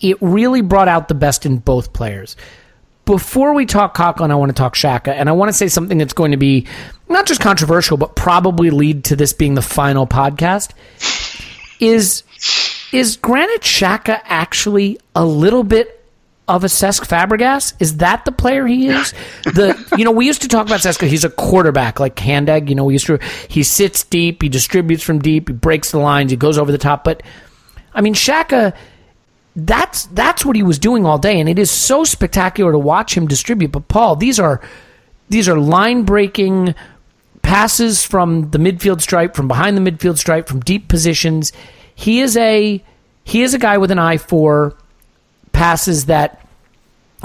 [0.00, 2.36] it really brought out the best in both players.
[3.04, 5.98] Before we talk Coquelin, I want to talk Xhaka, and I want to say something
[5.98, 6.66] that's going to be
[7.08, 10.72] not just controversial, but probably lead to this being the final podcast.
[11.80, 12.24] Is
[12.92, 15.97] is Granit Xhaka actually a little bit
[16.48, 17.74] of a Cesc Fabregas?
[17.78, 19.12] Is that the player he is?
[19.44, 21.06] The you know we used to talk about Cesc.
[21.06, 22.68] He's a quarterback like Handeg.
[22.68, 23.18] You know we used to.
[23.48, 24.42] He sits deep.
[24.42, 25.48] He distributes from deep.
[25.48, 26.30] He breaks the lines.
[26.30, 27.04] He goes over the top.
[27.04, 27.22] But
[27.94, 28.74] I mean Xhaka.
[29.54, 33.16] That's that's what he was doing all day, and it is so spectacular to watch
[33.16, 33.72] him distribute.
[33.72, 34.60] But Paul, these are
[35.28, 36.74] these are line breaking
[37.42, 41.52] passes from the midfield stripe, from behind the midfield stripe, from deep positions.
[41.94, 42.82] He is a
[43.24, 44.76] he is a guy with an eye for
[45.58, 46.40] passes that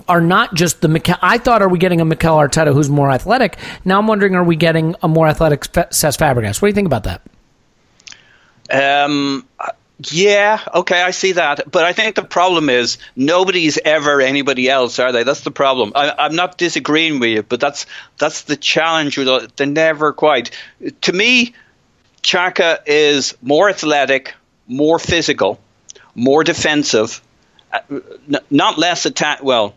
[0.07, 1.15] are not just the Mikel.
[1.21, 3.57] I thought, are we getting a Mikel Arteta who's more athletic?
[3.85, 6.61] Now I'm wondering, are we getting a more athletic Fe- Cesc Fabregas?
[6.61, 7.21] What do you think about that?
[8.71, 9.45] Um,
[9.99, 11.71] yeah, okay, I see that.
[11.71, 15.23] But I think the problem is nobody's ever anybody else, are they?
[15.23, 15.91] That's the problem.
[15.93, 17.85] I, I'm not disagreeing with you, but that's
[18.17, 19.15] that's the challenge.
[19.15, 19.55] With it.
[19.55, 20.49] They're never quite.
[21.01, 21.53] To me,
[22.23, 24.33] Xhaka is more athletic,
[24.67, 25.59] more physical,
[26.15, 27.21] more defensive,
[28.49, 29.43] not less attack.
[29.43, 29.75] Well,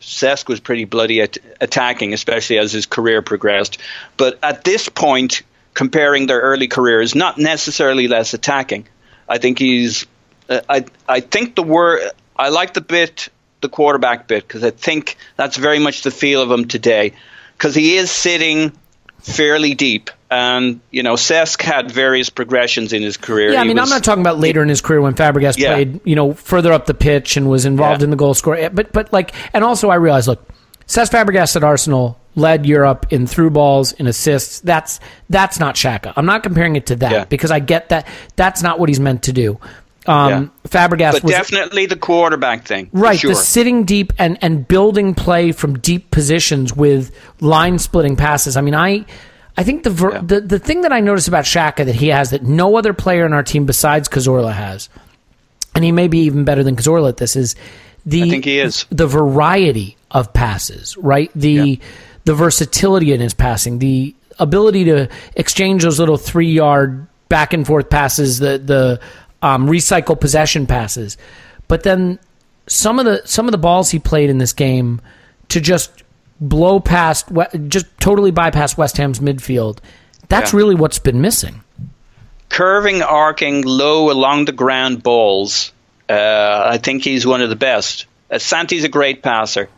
[0.00, 3.78] Cesc was pretty bloody at attacking, especially as his career progressed.
[4.16, 5.42] But at this point,
[5.74, 8.86] comparing their early careers, not necessarily less attacking.
[9.28, 10.06] I think he's.
[10.48, 13.28] Uh, I I think the word I like the bit
[13.60, 17.14] the quarterback bit because I think that's very much the feel of him today
[17.56, 18.72] because he is sitting
[19.20, 23.52] fairly deep and you know Cesc had various progressions in his career.
[23.52, 25.74] Yeah, I mean, was, I'm not talking about later in his career when Fabregas Yeah.
[25.74, 28.04] played, you know, further up the pitch and was involved Yeah.
[28.04, 28.68] in the goal score.
[28.70, 30.46] But but like, and also I realized, look,
[30.88, 34.60] Cesc Fabregas at Arsenal led Europe in through balls, in assists.
[34.60, 34.98] That's
[35.30, 36.12] that's not Xhaka.
[36.16, 37.24] I'm not comparing it to that Yeah.
[37.26, 39.58] because I get that that's not what he's meant to do.
[40.06, 42.90] Um, Fabregas but was definitely the quarterback thing.
[42.92, 43.30] Right, sure.
[43.30, 48.58] the sitting deep and, and building play from deep positions with line splitting passes.
[48.58, 49.06] I mean, I
[49.56, 50.20] I think the, ver- Yeah.
[50.24, 53.24] the the thing that I notice about Xhaka that he has that no other player
[53.26, 54.88] in our team besides Cazorla has,
[55.74, 57.54] and he may be even better than Cazorla at this is
[58.06, 58.84] the I think he is.
[58.90, 61.30] the variety of passes, right?
[61.34, 61.76] The Yeah.
[62.24, 67.66] the versatility in his passing, the ability to exchange those little three yard back and
[67.66, 69.00] forth passes, the the
[69.42, 71.16] um, recycle possession passes,
[71.68, 72.18] but then
[72.66, 75.00] some of the some of the balls he played in this game
[75.50, 76.02] to just
[76.48, 77.26] blow past,
[77.68, 79.78] just totally bypass West Ham's midfield.
[80.28, 80.56] That's Yeah.
[80.58, 81.60] really what's been missing.
[82.50, 85.72] curving, arcing, low along the ground balls.
[86.08, 88.06] Uh, I think he's one of the best.
[88.30, 89.68] Uh, Santi's a great passer.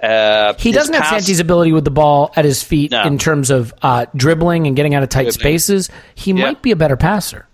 [0.00, 3.02] Uh, He doesn't have pass- Santi's ability with the ball at his feet No.
[3.02, 5.40] in terms of uh, dribbling and getting out of tight Dribbling.
[5.58, 5.90] spaces.
[6.14, 6.44] He Yeah.
[6.44, 7.46] might be a better passer.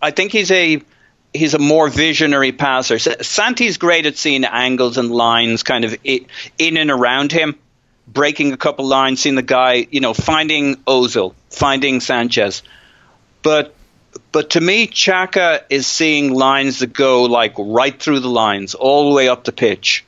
[0.00, 0.80] I think he's a
[1.34, 2.98] he's a more visionary passer.
[2.98, 7.56] Santi's great at seeing angles and lines, kind of in and around him,
[8.12, 12.62] breaking a couple lines, seeing the guy, you know, finding Ozil, finding Sanchez.
[13.42, 13.74] But
[14.32, 19.08] but to me, Xhaka is seeing lines that go like right through the lines, all
[19.08, 20.04] the way up the pitch.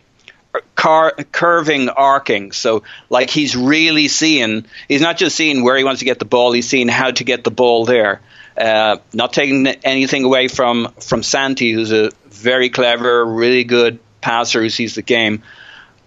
[0.74, 2.52] Car- curving, arcing.
[2.52, 6.26] So, like, he's really seeing, he's not just seeing where he wants to get the
[6.26, 8.20] ball, he's seeing how to get the ball there.
[8.56, 14.60] Uh, not taking anything away from, from Santi, who's a very clever, really good passer
[14.60, 15.42] who sees the game.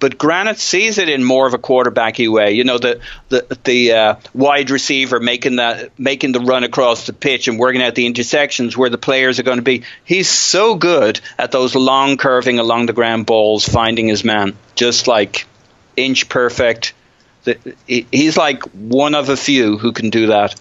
[0.06, 2.52] But Granit sees it in more of a quarterbacky way.
[2.52, 7.12] You know, the the the uh, wide receiver making that making the run across the
[7.13, 9.82] pitch and working out the intersections where the players are going to be.
[10.04, 15.08] He's so good at those long curving along the ground balls, finding his man, just
[15.08, 15.48] like
[15.98, 16.94] inch perfect.
[17.46, 20.54] The- He's like one of a few who can do that.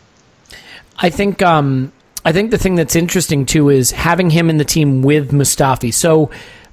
[0.97, 1.93] I think um,
[2.25, 5.93] I think the thing that's interesting too is having him in the team with Mustafi.
[5.93, 6.31] So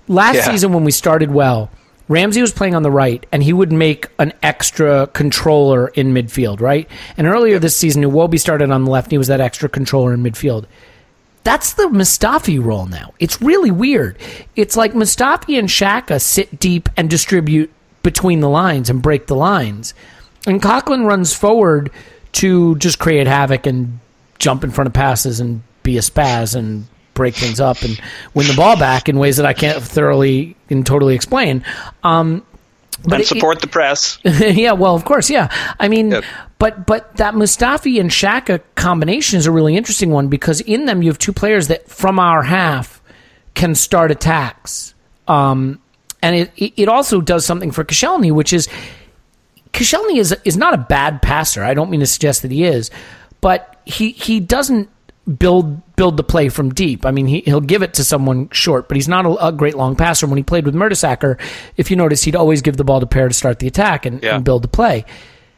[0.07, 0.43] last Yeah.
[0.51, 1.69] season when we started well,
[2.11, 6.59] Ramsey was playing on the right, and he would make an extra controller in midfield,
[6.59, 6.89] right?
[7.15, 10.13] And earlier this season, Iwobi started on the left, and he was that extra controller
[10.13, 10.65] in midfield.
[11.45, 13.13] That's the Mustafi role now.
[13.19, 14.17] It's really weird.
[14.57, 17.71] It's like Mustafi and Xhaka sit deep and distribute
[18.03, 19.93] between the lines and break the lines.
[20.45, 21.91] And Coquelin runs forward
[22.33, 23.99] to just create havoc and
[24.37, 27.99] jump in front of passes and be a spaz and break things up and
[28.33, 31.63] win the ball back in ways that I can't thoroughly and totally explain.
[32.03, 32.43] Um,
[33.03, 34.19] but and it- support the press.
[34.23, 35.49] yeah, well, of course, yeah.
[35.79, 36.23] I mean, Yep.
[36.59, 41.01] but but that Mustafi and Xhaka combination is a really interesting one because in them
[41.01, 43.01] you have two players that from our half
[43.55, 44.93] can start attacks.
[45.27, 45.79] Um,
[46.21, 48.69] and it it it also does something for Koscielny, which is
[49.73, 51.63] Koscielny is is not a bad passer.
[51.63, 52.91] I don't mean to suggest that he is,
[53.39, 54.89] but he he doesn't
[55.37, 57.05] build build the play from deep.
[57.05, 59.75] I mean, he he'll give it to someone short, but he's not a, a great
[59.75, 60.25] long passer.
[60.27, 61.39] When he played with Mertesacker,
[61.77, 64.21] if you notice, he'd always give the ball to Per to start the attack and,
[64.23, 64.35] Yeah.
[64.35, 65.05] and build the play.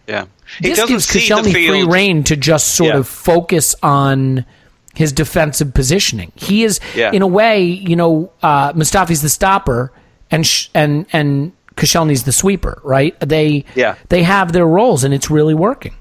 [0.08, 0.26] Yeah,
[0.62, 2.98] he this gives Koscielny free reign to just sort Yeah.
[3.00, 4.46] of focus on
[4.94, 6.32] his defensive positioning.
[6.36, 7.12] He is, Yeah.
[7.12, 9.92] in a way, you know, uh, Mustafi's the stopper,
[10.30, 13.18] and sh- and and Koscielny's the sweeper, right?
[13.22, 13.96] They Yeah.
[14.10, 15.94] they have their roles, and it's really working.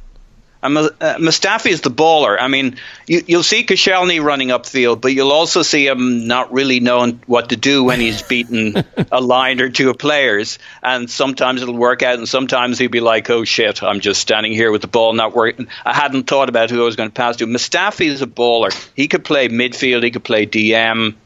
[0.63, 2.37] And uh, Mustafi is the baller.
[2.41, 6.79] I mean, you, you'll see Koscielny running upfield, but you'll also see him not really
[6.79, 10.61] knowing what to do when he's beaten a line or two of players.
[10.81, 14.53] And sometimes it'll work out, and sometimes he'll be like, "Oh shit, I'm just standing
[14.53, 15.67] here with the ball not working.
[15.85, 18.73] I hadn't thought about who I was going to pass to." Mustafi is a baller.
[18.95, 20.05] He could play midfield.
[20.05, 21.17] He could play DM.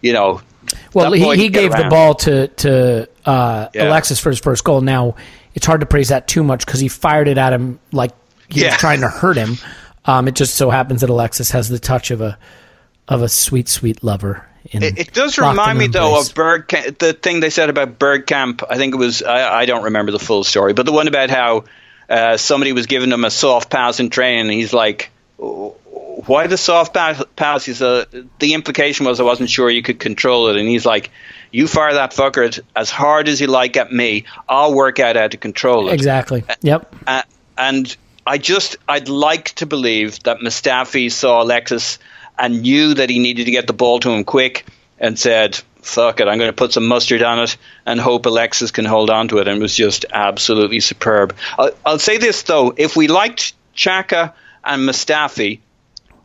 [0.00, 0.40] You know.
[0.94, 3.88] Well, he, he gave the ball to to uh, Yeah.
[3.88, 4.80] Alexis for his first goal.
[4.80, 5.14] Now
[5.54, 8.12] it's hard to praise that too much because he fired it at him like
[8.48, 8.76] he Yeah.
[8.76, 9.56] trying to hurt him.
[10.04, 12.38] Um, it just so happens that Alexis has the touch of a
[13.08, 14.44] of a sweet, sweet lover.
[14.70, 16.98] In It, it does remind me though of Bergkamp.
[16.98, 20.18] The thing they said about Bergkamp, I think it was I, I don't remember the
[20.18, 21.64] full story, but the one about how
[22.08, 26.56] uh, somebody was giving him a soft pass in training, and he's like, "Why the
[26.56, 27.64] soft pass?" pass?
[27.64, 28.06] He said
[28.38, 31.10] the implication was I wasn't sure you could control it, and he's like,
[31.50, 34.24] "You fire that fucker as hard as you like at me.
[34.48, 36.44] I'll work out how to control it." exactly.
[36.62, 36.94] Yep.
[37.06, 37.22] Uh,
[37.56, 37.96] and
[38.28, 41.98] I just, I'd like to believe that Mustafi saw Alexis
[42.38, 44.66] and knew that he needed to get the ball to him quick
[44.98, 48.70] and said, fuck it, I'm going to put some mustard on it and hope Alexis
[48.70, 49.48] can hold on to it.
[49.48, 51.34] And it was just absolutely superb.
[51.58, 52.74] I'll, I'll say this, though.
[52.76, 55.60] If we liked Xhaka and Mustafi,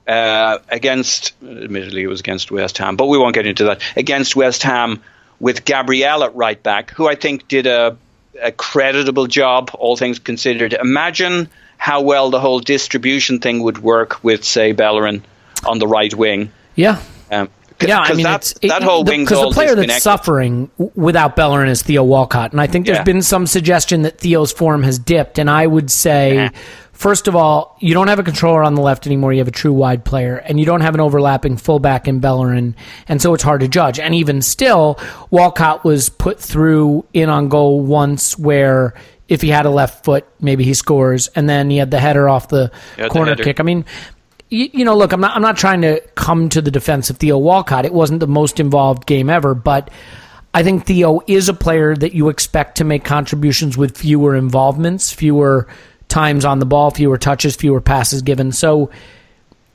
[0.05, 3.81] uh, against, admittedly, it was against West Ham, but we won't get into that.
[3.95, 5.01] Against West Ham
[5.39, 7.95] with Gabriel at right back, who I think did a,
[8.41, 10.73] a creditable job, all things considered.
[10.73, 11.47] Imagine
[11.83, 15.21] how well the whole distribution thing would work with, say, Bellerin
[15.65, 16.49] on the right wing.
[16.75, 17.01] Yeah.
[17.29, 17.49] Um,
[17.81, 20.69] Yeah, I mean, that, it- that whole the, wing's because all the player that's suffering
[20.95, 23.03] without Bellerin is Theo Walcott, and I think there's Yeah.
[23.03, 25.37] been some suggestion that Theo's form has dipped.
[25.39, 26.49] And I would say, Nah.
[26.93, 29.33] first of all, you don't have a controller on the left anymore.
[29.33, 32.77] You have a true wide player, and you don't have an overlapping fullback in Bellerin,
[33.09, 33.99] and so it's hard to judge.
[33.99, 34.97] And even still,
[35.31, 38.93] Walcott was put through in on goal once where.
[39.33, 42.29] If he had a left foot, maybe he scores, and then he had the header
[42.29, 43.43] off the Yeah, the corner header.
[43.43, 43.59] kick.
[43.59, 43.83] I mean,
[44.49, 47.17] you, you know, look, I'm not, I'm not trying to come to the defense of
[47.17, 47.85] Theo Walcott.
[47.85, 49.89] It wasn't the most involved game ever, but
[50.53, 55.11] I think Theo is a player that you expect to make contributions with fewer involvements,
[55.11, 55.67] fewer
[56.09, 58.51] times on the ball, fewer touches, fewer passes given.
[58.51, 58.91] So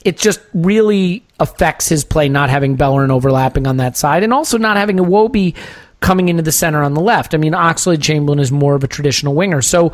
[0.04, 4.56] it just really affects his play not having Bellerin overlapping on that side and also
[4.56, 5.56] not having Iwobi
[6.00, 7.34] coming into the center on the left.
[7.34, 9.62] I mean, Oxlade Chamberlain is more of a traditional winger.
[9.62, 9.92] So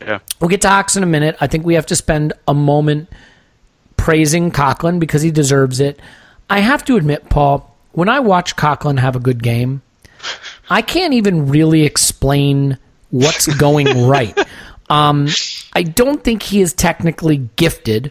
[0.00, 0.20] Yeah.
[0.40, 1.36] We'll get to Ox in a minute.
[1.40, 3.08] I think we have to spend a moment
[3.96, 6.00] praising Coquelin because he deserves it.
[6.48, 9.82] I have to admit, Paul, when I watch Coquelin have a good game,
[10.70, 12.78] I can't even really explain
[13.10, 14.38] what's going right.
[14.88, 15.28] Um,
[15.74, 18.10] I don't think he is technically gifted,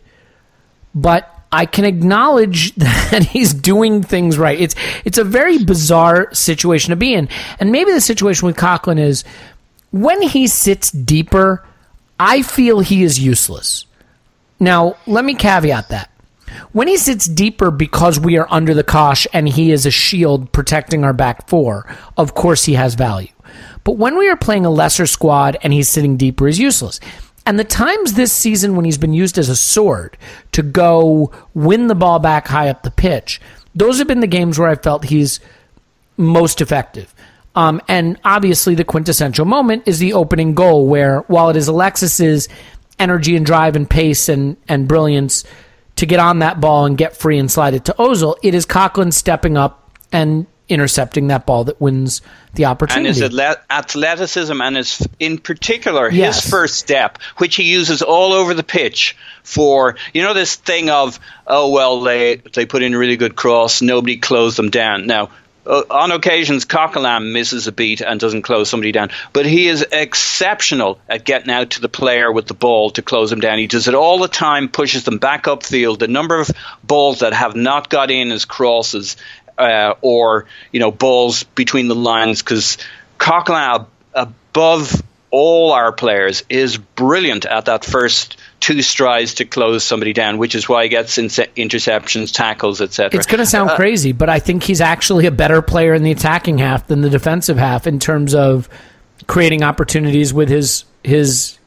[0.94, 4.60] but I can acknowledge that he's doing things right.
[4.60, 9.00] It's it's a very bizarre situation to be in, and maybe the situation with Coquelin
[9.00, 9.24] is
[9.92, 11.66] when he sits deeper.
[12.22, 13.86] I feel he is useless.
[14.60, 16.12] Now, let me caveat that.
[16.74, 20.52] When he sits deeper because we are under the cosh and he is a shield
[20.52, 21.86] protecting our back four,
[22.18, 23.32] of course he has value.
[23.84, 27.00] But when we are playing a lesser squad and he's sitting deeper, he's useless.
[27.46, 30.18] And the times this season when he's been used as a sword
[30.52, 33.42] to go win the ball back high up the pitch,
[33.74, 35.40] those have been the games where I felt he's
[36.18, 37.14] most effective.
[37.56, 42.48] Um, and obviously, the quintessential moment is the opening goal, where while it is Alexis's
[43.00, 45.44] energy and drive and pace and, and brilliance
[45.96, 48.66] to get on that ball and get free and slide it to Ozil, it is
[48.66, 52.22] Coquelin stepping up and intercepting that ball that wins
[52.54, 53.08] the opportunity.
[53.10, 56.50] and his athle- athleticism and his in particular his Yes.
[56.50, 61.20] first step which he uses all over the pitch for you know this thing of
[61.48, 65.30] oh well they they put in a really good cross nobody closed them down now
[65.66, 69.86] uh, on occasions, Coquelin misses a beat and doesn't close somebody down, but he is
[69.92, 73.60] exceptional at getting out to the player with the ball to close him down.
[73.60, 76.00] He does it all the time, pushes them back upfield.
[76.00, 76.50] The number of
[76.84, 79.16] balls that have not got in as crosses
[79.60, 82.78] uh, or you know balls between the lines because
[83.18, 85.02] Coquelin above
[85.32, 90.56] all our players is brilliant at that first two strides to close somebody down, which
[90.56, 93.18] is why he gets interceptions, tackles, etc.
[93.18, 96.04] It's going to sound Uh, crazy, but I think he's actually a better player in
[96.04, 98.68] the attacking half than the defensive half in terms of
[99.28, 101.58] creating opportunities with his his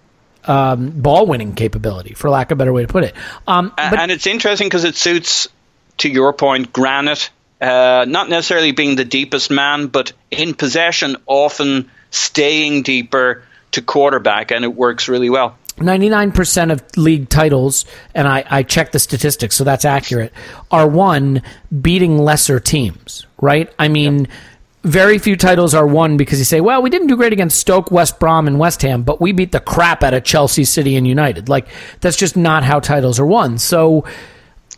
[0.44, 3.14] um, ball winning capability, for lack of a better way to put it.
[3.46, 5.48] Um, but and it's interesting because it suits,
[5.98, 7.30] to your point, Granit.
[7.62, 14.50] Uh, not necessarily being the deepest man, but in possession, often staying deeper to quarterback,
[14.50, 15.56] and it works really well.
[15.76, 17.84] 99% of league titles,
[18.16, 20.32] and I, I checked the statistics, so that's accurate,
[20.72, 21.40] are won
[21.80, 23.72] beating lesser teams, right?
[23.78, 24.26] I mean,
[24.82, 27.92] very few titles are won because you say, well, we didn't do great against Stoke,
[27.92, 31.06] West Brom, and West Ham, but we beat the crap out of Chelsea, City, and
[31.06, 31.48] United.
[31.48, 31.68] Like,
[32.00, 33.58] that's just not how titles are won.
[33.58, 34.04] So.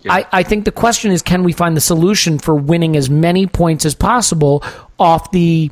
[0.09, 3.47] I, I think the question is can we find the solution for winning as many
[3.47, 4.63] points as possible
[4.99, 5.71] off the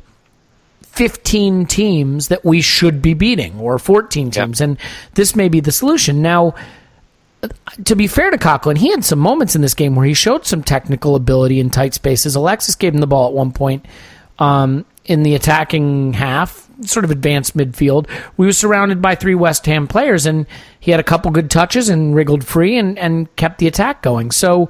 [0.83, 4.61] 15 teams that we should be beating or 14 teams?
[4.61, 4.77] And
[5.13, 6.21] this may be the solution.
[6.21, 6.55] Now
[7.85, 10.45] to be fair to Coquelin, he had some moments in this game where he showed
[10.45, 12.35] some technical ability in tight spaces.
[12.35, 13.85] Alexis gave him the ball at one point.
[14.39, 18.09] Um, in the attacking half, sort of advanced midfield.
[18.37, 20.45] We were surrounded by three West Ham players, and
[20.79, 24.31] he had a couple good touches and wriggled free and, and kept the attack going.
[24.31, 24.69] So,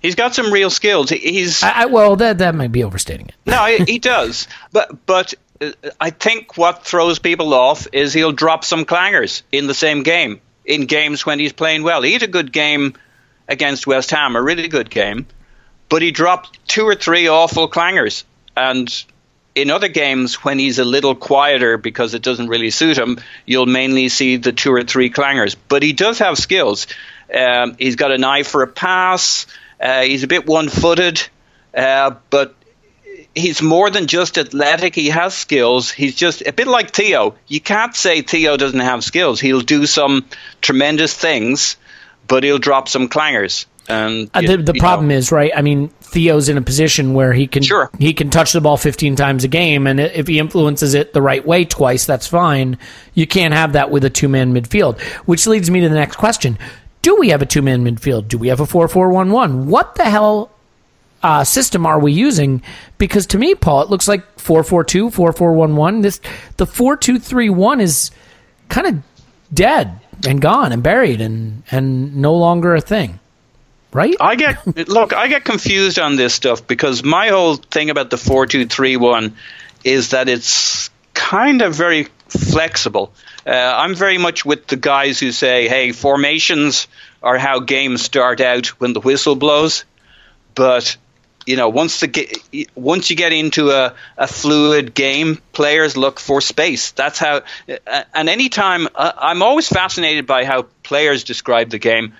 [0.00, 1.10] He's got some real skills.
[1.10, 3.34] He's I, I, well, that that might be overstating it.
[3.44, 8.64] no, he, does, but but uh, I think what throws people off is he'll drop
[8.64, 12.00] some clangers in the same game in games when he's playing well.
[12.00, 12.94] He had a good game
[13.46, 15.26] against West Ham, a really good game,
[15.90, 18.24] but he dropped two or three awful clangers,
[18.56, 19.04] and
[19.60, 23.66] in other games when he's a little quieter because it doesn't really suit him, you'll
[23.66, 25.56] mainly see the two or three clangers.
[25.68, 26.86] But he does have skills.
[27.34, 29.46] Um, he's got an eye for a pass.
[29.80, 31.26] Uh, he's a bit one-footed,
[31.74, 32.54] uh, but
[33.34, 34.94] he's more than just athletic.
[34.94, 35.90] He has skills.
[35.90, 37.34] He's just a bit like Theo.
[37.46, 39.40] You can't say Theo doesn't have skills.
[39.40, 40.26] He'll do some
[40.60, 41.76] tremendous things,
[42.26, 43.66] but he'll drop some clangers.
[43.88, 45.50] And Uh, the the problem is right.
[45.56, 47.90] I mean, Theo's in a position where he can Sure.
[47.98, 51.22] he can touch the ball 15 times a game, and if he influences it the
[51.22, 52.78] right way twice, that's fine.
[53.14, 56.16] You can't have that with a two man midfield, which leads me to the next
[56.16, 56.58] question:
[57.02, 58.28] Do we have a two man midfield?
[58.28, 59.66] Do we have a four four one one?
[59.66, 60.50] What the hell?
[61.22, 62.62] Uh, system are we using?
[62.96, 66.00] Because to me, Paul, it looks like 442, 4411.
[66.00, 66.18] This
[66.56, 68.10] the 4231 is
[68.70, 68.94] kind of
[69.52, 73.19] dead and gone and buried and and no longer a thing.
[73.92, 74.14] Right?
[74.20, 75.12] I get look.
[75.12, 78.96] I get confused on this stuff because my whole thing about the four two three
[78.96, 79.36] one
[79.82, 83.12] is that it's kind of very flexible.
[83.44, 86.86] Uh, I'm very much with the guys who say, "Hey, formations
[87.22, 89.84] are how games start out when the whistle blows,"
[90.54, 90.96] but
[91.46, 96.40] you know, once the once you get into a, a fluid game, players look for
[96.40, 96.92] space.
[96.92, 97.42] That's how.
[97.68, 102.12] uh, And anytime, uh, I'm always fascinated by how players describe the game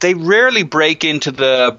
[0.00, 1.78] they rarely break into the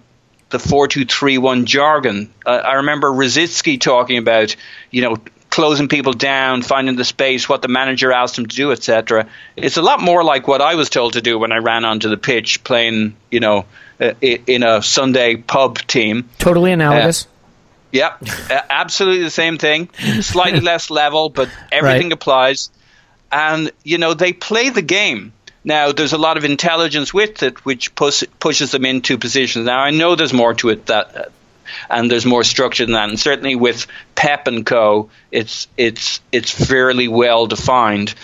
[0.50, 2.32] the four two three one jargon.
[2.46, 4.56] Uh, I remember Rosicky talking about
[4.90, 5.18] you know
[5.50, 9.28] closing people down, finding the space, what the manager asked him to do, etc.
[9.58, 12.08] It's a lot more like what I was told to do when I ran onto
[12.10, 13.66] the pitch playing, you know,
[14.00, 16.30] uh, in a Sunday pub team.
[16.38, 17.28] Totally analogous.
[17.92, 18.14] Yeah,
[18.50, 19.90] uh, absolutely the same thing.
[20.22, 22.14] Slightly less level, but everything Right.
[22.14, 22.70] applies.
[23.34, 25.34] And you know they play the game.
[25.64, 29.66] Now there's a lot of intelligence with it, which push, pushes them into positions.
[29.66, 31.24] Now I know there's more to it that, uh,
[31.90, 33.10] and there's more structure than that.
[33.10, 38.16] And certainly with Pep and Co, it's it's it's fairly well defined.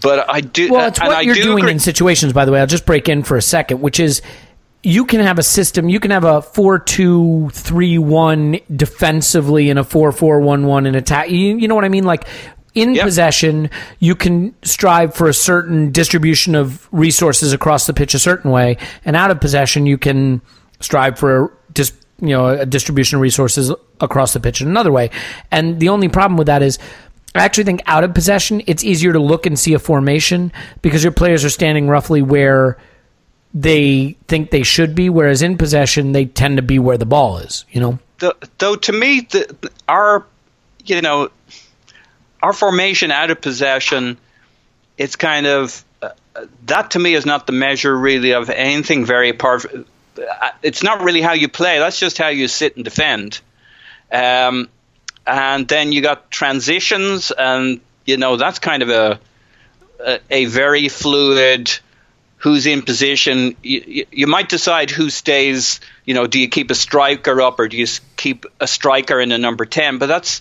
[0.00, 0.70] But I do.
[0.72, 2.60] Well, it's and what I you're do doing agree- in situations, by the way.
[2.60, 4.20] I'll just break in for a second, which is
[4.82, 9.78] you can have a system, you can have a 4 2 3 1 defensively and
[9.78, 11.30] a 4 4 1 1 in attack.
[11.30, 12.04] You, you know what I mean?
[12.04, 12.24] Like,
[12.74, 13.04] in Yep.
[13.04, 18.50] possession, you can strive for a certain distribution of resources across the pitch a certain
[18.50, 20.40] way, and out of possession, you can
[20.80, 24.90] strive for a dis, you know a distribution of resources across the pitch in another
[24.92, 25.10] way.
[25.50, 26.78] And the only problem with that is
[27.34, 30.52] I actually think out of possession, it's easier to look and see a formation
[30.82, 32.76] because your players are standing roughly where
[33.54, 37.38] they think they should be, whereas in possession, they tend to be where the ball
[37.38, 37.98] is, you know?
[38.18, 40.24] Th- though to me, the, our
[40.84, 41.30] you know
[42.42, 44.18] our formation out of possession,
[44.98, 46.10] it's kind of uh,
[46.66, 49.64] that to me is not the measure really of anything very apart.
[49.74, 51.78] uh, It's not really how you play.
[51.78, 53.40] That's just how you sit and defend.
[54.10, 54.68] Um,
[55.26, 59.20] and then you got transitions, and you know that's kind of a
[60.04, 61.70] a, a very fluid.
[62.38, 63.54] Who's in position?
[63.62, 65.78] You, you might decide who stays.
[66.04, 67.86] You know, do you keep a striker up or do you
[68.16, 69.98] keep a striker in a number ten?
[69.98, 70.40] But that's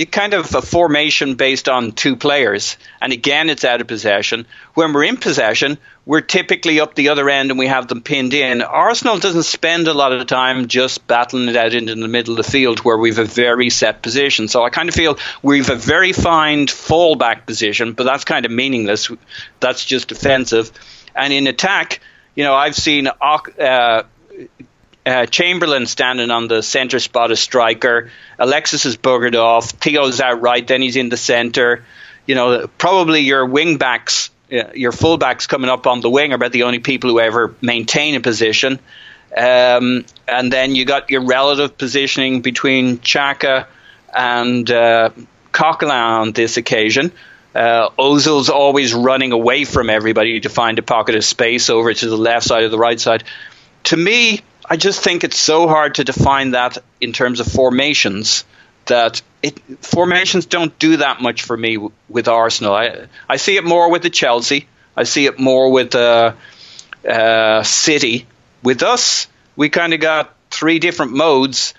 [0.00, 4.46] you kind of a formation based on two players, and again, it's out of possession.
[4.72, 5.76] When we're in possession,
[6.06, 8.62] we're typically up the other end and we have them pinned in.
[8.62, 12.42] Arsenal doesn't spend a lot of time just battling it out into the middle of
[12.42, 14.48] the field where we've a very set position.
[14.48, 18.52] So I kind of feel we've a very fine fallback position, but that's kind of
[18.52, 19.10] meaningless.
[19.60, 20.72] That's just defensive.
[21.14, 22.00] And in attack,
[22.34, 23.06] you know, I've seen.
[23.06, 24.04] Uh,
[25.06, 28.10] uh, Chamberlain standing on the centre spot as striker.
[28.38, 29.70] Alexis is buggered off.
[29.70, 30.66] Theo's out right.
[30.66, 31.84] Then he's in the centre.
[32.26, 36.32] You know, probably your wing backs, uh, your full backs coming up on the wing
[36.32, 38.78] are about the only people who ever maintain a position.
[39.36, 43.66] Um, and then you got your relative positioning between Xhaka
[44.12, 45.10] and uh,
[45.52, 47.12] Coquelin on this occasion.
[47.54, 52.08] Uh, Ozil's always running away from everybody to find a pocket of space over to
[52.08, 53.24] the left side or the right side.
[53.84, 54.40] To me,
[54.70, 58.44] I just think it's so hard to define that in terms of formations
[58.86, 62.74] that it, formations don't do that much for me w- with Arsenal.
[62.74, 64.68] I, I see it more with the Chelsea.
[64.96, 66.34] I see it more with uh,
[67.08, 68.26] uh, City.
[68.62, 71.74] With us, we kind of got three different modes,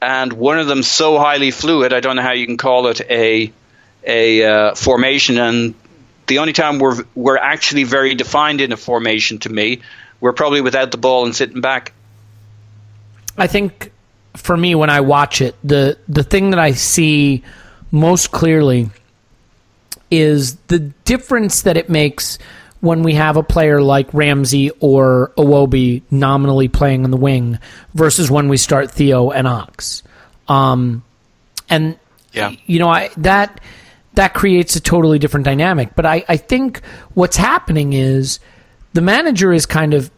[0.00, 1.92] and one of them so highly fluid.
[1.92, 3.52] I don't know how you can call it a
[4.06, 5.38] a uh, formation.
[5.38, 5.74] And
[6.28, 9.80] the only time we're we're actually very defined in a formation to me,
[10.20, 11.92] we're probably without the ball and sitting back.
[13.38, 13.92] I think
[14.36, 17.42] for me when I watch it, the the thing that I see
[17.90, 18.90] most clearly
[20.10, 22.38] is the difference that it makes
[22.80, 27.58] when we have a player like Ramsey or Iwobi nominally playing on the wing
[27.94, 30.02] versus when we start Theo and Ox.
[30.46, 31.02] Um,
[31.68, 31.98] and
[32.32, 32.52] Yeah.
[32.66, 33.60] you know, I that
[34.14, 35.94] that creates a totally different dynamic.
[35.96, 36.80] But I, I think
[37.14, 38.38] what's happening is
[38.92, 40.10] the manager is kind of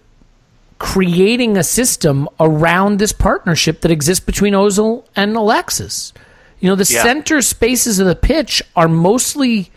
[0.78, 6.12] creating a system around this partnership that exists between Ozil and Alexis.
[6.60, 7.02] You know, the Yeah.
[7.02, 9.70] center spaces of the pitch are mostly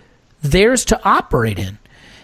[0.43, 1.77] theirs to operate in.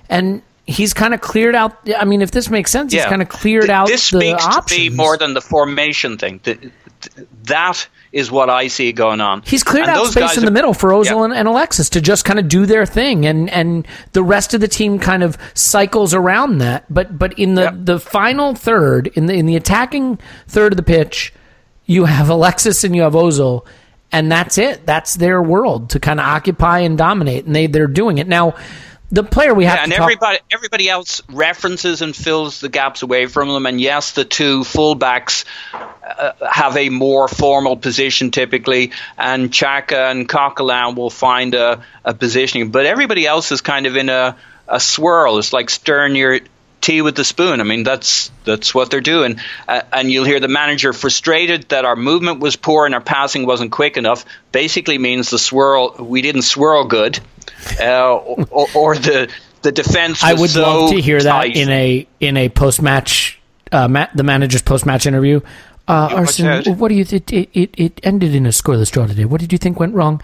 [0.10, 3.30] And he's kind of cleared out I mean if this makes sense, he's kind of
[3.30, 4.66] cleared Th- out This the speaks options.
[4.84, 6.40] to me more than the formation thing.
[6.40, 9.42] Th- th- That is what I see going on.
[9.46, 11.24] He's cleared And out space in the have- middle for Ozil Yeah.
[11.26, 14.62] and, and Alexis to just kind of do their thing, and and the rest of
[14.62, 16.86] the team kind of cycles around that.
[16.90, 17.72] But but in the, Yeah.
[17.76, 21.34] the final third, in the in the attacking third of the pitch,
[21.86, 23.66] you have Alexis and you have Ozil,
[24.12, 24.86] and that's it.
[24.86, 28.56] That's their world to kind of occupy and dominate, and they they're doing it now.
[29.10, 32.68] The player we have Yeah, and to talk- everybody everybody else references and fills the
[32.68, 33.66] gaps away from them.
[33.66, 40.28] And yes, the two fullbacks uh, have a more formal position typically, and Xhaka and
[40.28, 42.72] Coquelin will find a, a positioning.
[42.72, 44.36] But everybody else is kind of in a,
[44.68, 45.38] a swirl.
[45.38, 46.40] It's like stirring your
[46.82, 47.62] tea with the spoon.
[47.62, 49.40] I mean, that's that's what they're doing.
[49.70, 53.46] Uh, and you'll hear the manager frustrated that our movement was poor and our passing
[53.46, 54.26] wasn't quick enough.
[54.52, 57.20] Basically means the swirl we didn't swirl good,
[57.80, 59.32] uh, or, or the
[59.62, 60.24] the defense.
[60.24, 63.40] I would so love to hear that in a in a post match,
[63.72, 65.42] uh, ma- the manager's post match interview.
[65.88, 67.06] Uh, Arsene, what do you?
[67.10, 69.26] It, it it it ended in a scoreless draw today.
[69.26, 70.22] What did you think went wrong?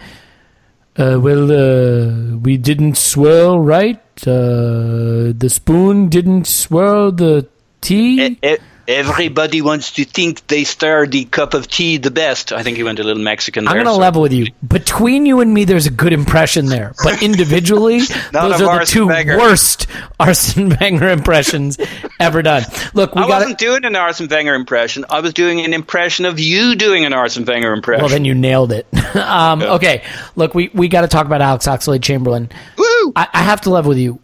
[0.96, 4.00] Uh, well, uh, we didn't swirl right.
[4.26, 7.48] Uh, the spoon didn't swirl the
[7.80, 8.26] tea.
[8.26, 8.56] E- e-
[8.86, 12.52] Everybody wants to think they stir the cup of tea the best.
[12.52, 14.46] I think he went a little Mexican I'm going to so- level with you.
[14.66, 16.94] Between you and me, there's a good impression there.
[17.02, 18.00] But individually,
[18.32, 19.38] those are the two Wenger.
[19.38, 19.86] worst
[20.20, 21.78] Arsene Wenger impressions
[22.20, 22.64] ever done.
[22.94, 25.04] Look, we I wasn't doing an Arsene Wenger impression.
[25.10, 28.02] I was doing an impression of you doing an Arsene Wenger impression.
[28.02, 28.86] Well, then you nailed it.
[29.16, 30.04] um, Okay,
[30.36, 32.50] look, we, we got to talk about Alex Oxlade Chamberlain.
[32.76, 33.12] Woo!
[33.16, 34.20] I, I have to level with you.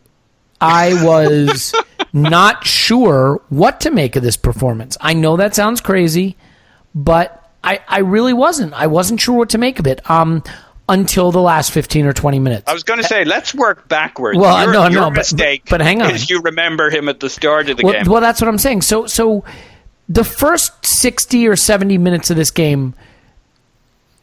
[0.60, 1.74] I was
[2.12, 4.96] not sure what to make of this performance.
[5.00, 6.36] I know that sounds crazy,
[6.94, 8.72] but I, I really wasn't.
[8.74, 10.42] I wasn't sure what to make of it um,
[10.88, 12.64] until the last 15 or 20 minutes.
[12.66, 14.38] I was going to say, let's work backwards.
[14.38, 16.10] Well, your, no, your no, but- mistake but- but hang on.
[16.10, 18.04] is you remember him at the start of the well, game.
[18.06, 18.82] well, that's what I'm saying.
[18.82, 19.44] So, so
[20.08, 22.94] the first 60 or 70 minutes of this game,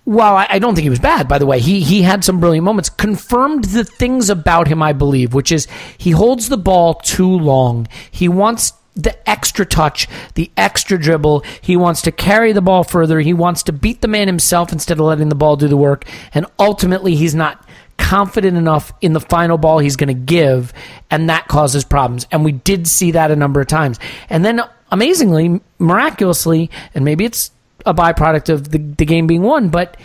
[0.08, 1.60] well, I, I don't think he was bad, by the way.
[1.60, 5.68] He, he had some brilliant moments, confirmed the things about him, I believe, which is
[5.97, 7.89] he holds the ball too long.
[8.10, 11.43] He wants the extra touch, the extra dribble.
[11.60, 13.20] He wants to carry the ball further.
[13.20, 16.05] He wants to beat the man himself instead of letting the ball do the work.
[16.34, 20.72] And ultimately, he's not confident enough in the final ball he's going to give,
[21.12, 22.26] and that causes problems.
[22.32, 23.99] And we did see that a number of times.
[24.30, 27.51] And then, amazingly, miraculously, and maybe it's
[27.88, 29.98] a byproduct of the, the game being won, but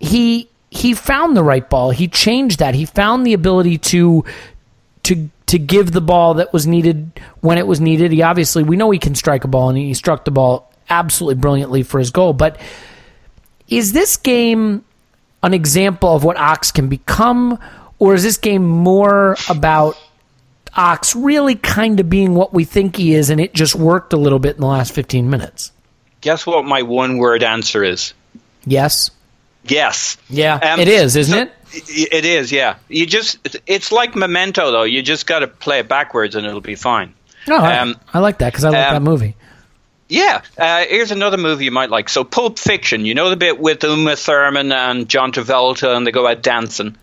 [0.00, 1.90] he he found the right ball.
[1.90, 2.74] He changed that.
[2.74, 4.24] He found the ability to
[5.04, 8.12] to to give the ball that was needed when it was needed.
[8.12, 11.40] He obviously we know he can strike a ball and he struck the ball absolutely
[11.40, 12.60] brilliantly for his goal, but
[13.68, 14.84] is this game
[15.42, 17.58] an example of what Ox can become
[17.98, 19.96] or is this game more about
[20.76, 24.16] Ox really kind of being what we think he is and it just worked a
[24.16, 25.70] little bit in the last 15 minutes?
[26.24, 28.14] Guess what my one word answer is?
[28.64, 29.10] Yes.
[29.66, 30.16] Yes.
[30.30, 31.52] Yeah, Um, it is, isn't so- it?
[32.12, 32.76] It is, yeah.
[32.88, 34.84] You just it's like Memento though.
[34.84, 37.12] You just got to play it backwards and it'll be fine.
[37.48, 39.36] No, I, Um, I like that because I like um, that movie.
[40.08, 42.08] Yeah, uh, here's another movie you might like.
[42.08, 46.12] So Pulp Fiction, you know the bit with Uma Thurman and John Travolta, and they
[46.12, 46.96] go out dancing,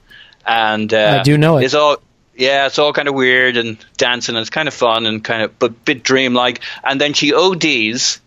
[0.48, 1.66] and uh, I do know it.
[1.66, 1.98] It's all
[2.38, 5.42] yeah, it's all kind of weird and dancing, and it's kind of fun and kind
[5.44, 6.62] of but bit dreamlike.
[6.84, 8.22] And then she ODs,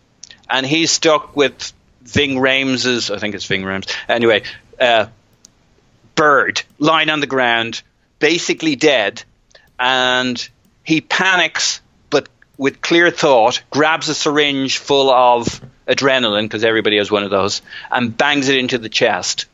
[0.49, 3.11] and he's stuck with Ving Rhames's.
[3.11, 3.93] I think it's Ving Rhames.
[4.07, 4.43] Anyway,
[4.79, 5.07] uh,
[6.15, 7.81] bird lying on the ground,
[8.19, 9.23] basically dead,
[9.79, 10.47] and
[10.83, 17.11] he panics, but with clear thought, grabs a syringe full of adrenaline because everybody has
[17.11, 19.45] one of those, and bangs it into the chest,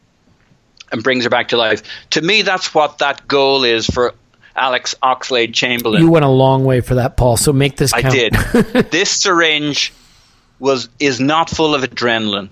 [0.91, 1.83] and brings her back to life.
[2.11, 4.13] To me, that's what that goal is for
[4.55, 6.01] Alex Oxlade Chamberlain.
[6.01, 7.37] You went a long way for that, Paul.
[7.37, 8.33] So make this I did.
[8.91, 9.93] this syringe
[10.61, 12.49] was is not full of adrenaline,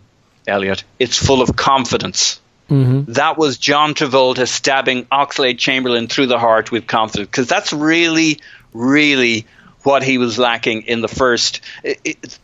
[0.48, 0.84] Elliot.
[0.98, 2.42] It's full of confidence.
[2.70, 3.14] Mm-hmm.
[3.14, 8.40] That was John Travolta stabbing Oxlade Chamberlain through the heart with confidence, because that's really,
[8.74, 9.46] really
[9.84, 11.62] what he was lacking in the first.
[11.84, 12.40] It, it,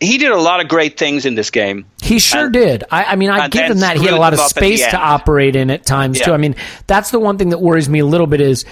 [0.00, 1.84] he did a lot of great things in this game.
[2.00, 2.84] He sure And- did.
[2.90, 3.96] I, I mean, I give him that.
[3.96, 6.20] He had a lot of them up at the space to operate in at times
[6.20, 6.32] too.
[6.32, 6.54] I mean,
[6.86, 8.64] that's the one thing that worries me a little bit is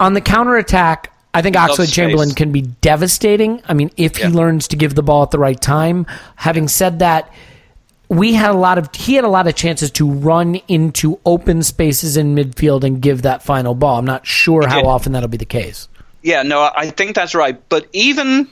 [0.00, 1.12] on the counterattack.
[1.38, 1.90] I think space.
[1.90, 3.62] Chamberlain can be devastating.
[3.68, 4.28] I mean, if Yeah.
[4.28, 6.06] he learns to give the ball at the right time.
[6.36, 7.30] Having said that,
[8.08, 11.62] we had a lot of he had a lot of chances to run into open
[11.62, 13.98] spaces in midfield and give that final ball.
[13.98, 14.86] I'm not sure how did.
[14.86, 15.88] often that'll be the case.
[16.22, 17.60] Yeah, no, I think that's right.
[17.68, 18.48] But even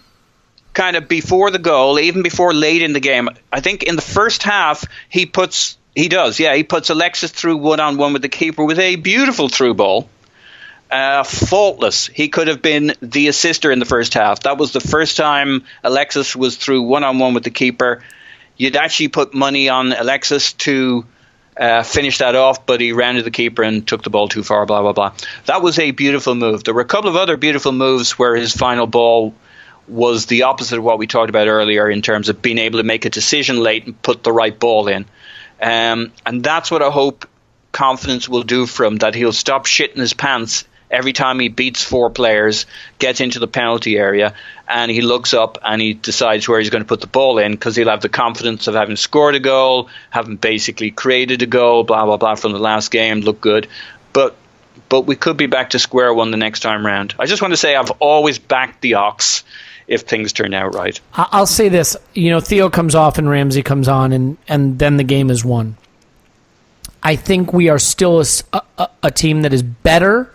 [0.74, 4.02] kind of before the goal, even before late in the game, I think in the
[4.02, 8.22] first half he puts he does, yeah, he puts Alexis through one on one with
[8.22, 10.08] the keeper with a beautiful through ball.
[10.90, 12.06] Uh, faultless.
[12.06, 14.40] He could have been the assister in the first half.
[14.40, 18.04] That was the first time Alexis was through one on one with the keeper.
[18.56, 21.04] You'd actually put money on Alexis to
[21.56, 24.44] uh, finish that off, but he ran to the keeper and took the ball too
[24.44, 25.14] far, blah, blah, blah.
[25.46, 26.62] That was a beautiful move.
[26.62, 29.34] There were a couple of other beautiful moves where his final ball
[29.88, 32.84] was the opposite of what we talked about earlier in terms of being able to
[32.84, 35.06] make a decision late and put the right ball in.
[35.60, 37.26] Um, and that's what I hope
[37.72, 40.64] confidence will do for him, that he'll stop shitting his pants
[40.94, 42.66] every time he beats four players,
[42.98, 44.34] gets into the penalty area,
[44.68, 47.52] and he looks up and he decides where he's going to put the ball in
[47.52, 51.82] because he'll have the confidence of having scored a goal, having basically created a goal,
[51.82, 53.66] blah, blah, blah, from the last game, look good.
[54.12, 54.36] But
[54.88, 57.14] but we could be back to square one the next time round.
[57.18, 59.42] I just want to say I've always backed the Ox
[59.86, 60.98] if things turn out right.
[61.12, 64.96] I'll say this: you know, Theo comes off and Ramsey comes on, and and then
[64.96, 65.76] the game is won.
[67.02, 68.24] I think we are still
[69.02, 70.30] a team that is better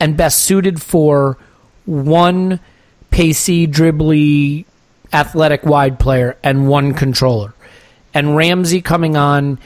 [0.00, 1.38] and best suited for
[1.84, 2.60] one
[3.10, 4.64] pacey, dribbly,
[5.12, 7.54] athletic wide player and one controller.
[8.12, 9.58] And Ramsey coming on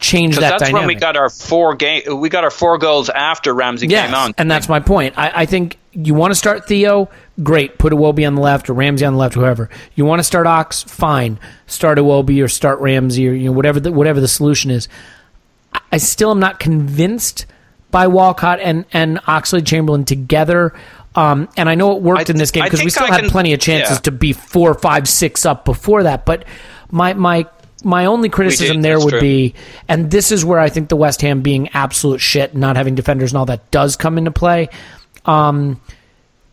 [0.00, 0.80] changed that that's dynamic.
[0.80, 2.02] when we got our four game.
[2.20, 4.34] We got our four goals after Ramsey Yes, came on.
[4.36, 5.16] and that's my point.
[5.16, 7.08] I, I think you want to start Theo,
[7.42, 7.78] great.
[7.78, 9.70] Put Iwobi on the left or Ramsey on the left, whoever.
[9.94, 11.38] You want to start Ox, fine.
[11.66, 14.88] Start Iwobi or start Ramsey or you know whatever the, whatever the solution is.
[15.72, 17.46] I, I still am not convinced
[17.96, 20.74] by Walcott and and Oxlade Chamberlain together.
[21.14, 23.30] Um, and I know it worked in this game because we still I had can-
[23.30, 24.00] plenty of chances yeah.
[24.02, 26.26] to be four, five, six up before that.
[26.26, 26.44] But
[26.90, 27.46] my my
[27.84, 29.20] my only criticism there would true.
[29.20, 29.54] be,
[29.88, 33.32] and this is where I think the West Ham being absolute shit, not having defenders
[33.32, 34.68] and all that does come into play.
[35.24, 35.80] Um,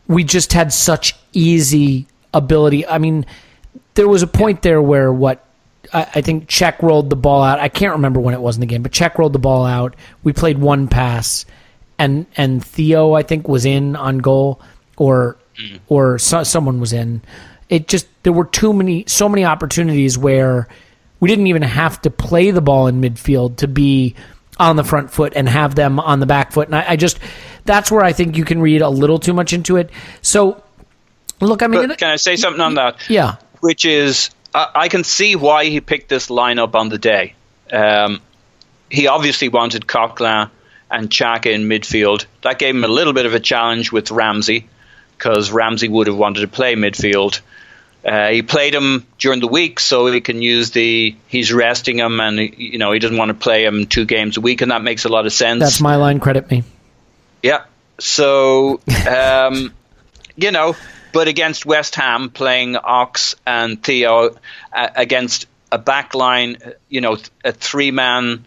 [0.07, 2.87] we just had such easy ability.
[2.87, 3.25] I mean,
[3.95, 5.45] there was a point there where what
[5.93, 7.59] I, I think Cech rolled the ball out.
[7.59, 9.95] I can't remember when it was in the game, but Cech rolled the ball out.
[10.23, 11.45] We played one pass,
[11.97, 14.61] and and Theo I think was in on goal,
[14.97, 15.77] or mm-hmm.
[15.87, 17.21] or so, someone was in.
[17.69, 20.67] It just there were too many, so many opportunities where
[21.19, 24.15] we didn't even have to play the ball in midfield to be
[24.59, 26.67] on the front foot and have them on the back foot.
[26.67, 27.19] And I, I just
[27.65, 29.89] that's where I think you can read a little too much into it.
[30.21, 30.61] So
[31.39, 33.09] look, I mean, But can I say something on that?
[33.09, 37.35] yeah, Which is, I, I can see why he picked this lineup on the day.
[37.71, 38.21] Um,
[38.89, 40.49] he obviously wanted Coquelin
[40.91, 42.25] and Xhaka in midfield.
[42.43, 44.67] That gave him a little bit of a challenge with Ramsey
[45.17, 47.39] because Ramsey would have wanted to play midfield.
[48.05, 51.15] Uh, he played him during the week, so he can use the.
[51.27, 54.41] He's resting him, and you know he doesn't want to play him two games a
[54.41, 55.61] week, and that makes a lot of sense.
[55.61, 56.19] That's my line.
[56.19, 56.63] Credit me.
[57.41, 57.63] Yeah.
[57.99, 59.73] So, um,
[60.35, 60.75] you know,
[61.13, 64.35] but against West Ham, playing Ox and Theo
[64.73, 66.57] uh, against a back line,
[66.89, 68.45] you know, a three man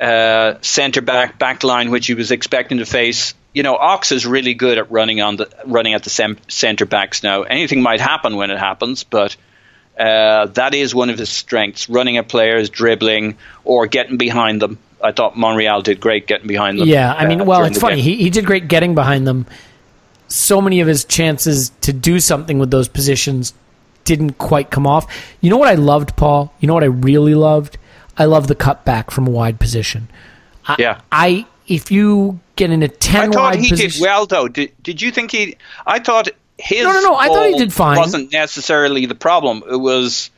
[0.00, 3.34] uh, centre back back line, which he was expecting to face.
[3.52, 6.86] You know, Ox is really good at running on the running at the sem- centre
[6.86, 7.42] backs now.
[7.42, 9.36] Anything might happen when it happens, but
[9.98, 14.78] uh, that is one of his strengths: running at players, dribbling, or getting behind them.
[15.02, 16.88] I thought Monreal did great getting behind them.
[16.88, 17.96] Yeah, I mean, uh, well, it's funny.
[17.96, 18.04] game.
[18.04, 19.46] He, he did great getting behind them.
[20.32, 23.52] So many of his chances to do something with those positions
[24.04, 25.06] didn't quite come off.
[25.40, 26.52] You know what I loved, Paul?
[26.60, 27.78] You know what I really loved?
[28.16, 30.08] I love the cutback from a wide position.
[30.66, 31.00] I, Yeah.
[31.10, 34.48] I if you get in a I ten thought wide he position, did well, though.
[34.48, 35.56] Did, did you think he?
[35.86, 36.28] I thought
[36.58, 36.84] his.
[36.84, 37.96] No, no, no, I thought he did fine.
[37.98, 39.62] Wasn't necessarily the problem.
[39.70, 40.30] It was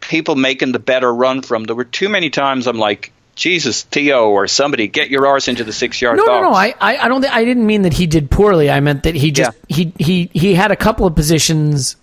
[0.00, 1.64] people making the better run from.
[1.64, 5.64] There were too many times I'm like, Jesus, Theo or somebody, get your arse into
[5.64, 6.42] the six yard No, box.
[6.42, 6.54] no, no.
[6.54, 7.20] I, I, I don't.
[7.20, 8.70] Think, I didn't mean that he did poorly.
[8.70, 11.96] I meant that he just he he he had a couple of positions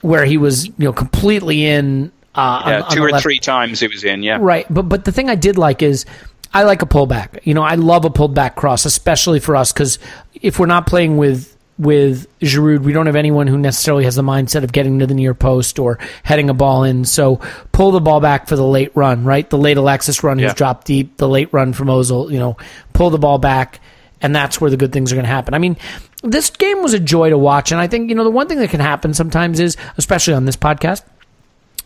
[0.00, 2.12] where he was you know completely in.
[2.34, 4.22] Uh, yeah, on- on two the or left- three times he was in.
[4.22, 6.04] Yeah, Right, but but the thing I did like is
[6.52, 7.40] I like a pullback.
[7.44, 9.98] You know, I love a pulled back cross, especially for us because
[10.42, 14.22] if we're not playing with with Giroud, we don't have anyone who necessarily has the
[14.22, 17.04] mindset of getting to the near post or heading a ball in.
[17.04, 17.40] So
[17.72, 19.48] pull the ball back for the late run, right?
[19.48, 20.54] The late Alexis run who's Yeah.
[20.54, 22.30] dropped deep, the late run from Ozil.
[22.30, 22.56] You know,
[22.92, 23.80] pull the ball back.
[24.22, 25.52] And that's where the good things are going to happen.
[25.52, 25.76] I mean,
[26.22, 28.58] this game was a joy to watch, and I think you know the one thing
[28.60, 31.02] that can happen sometimes is, especially on this podcast,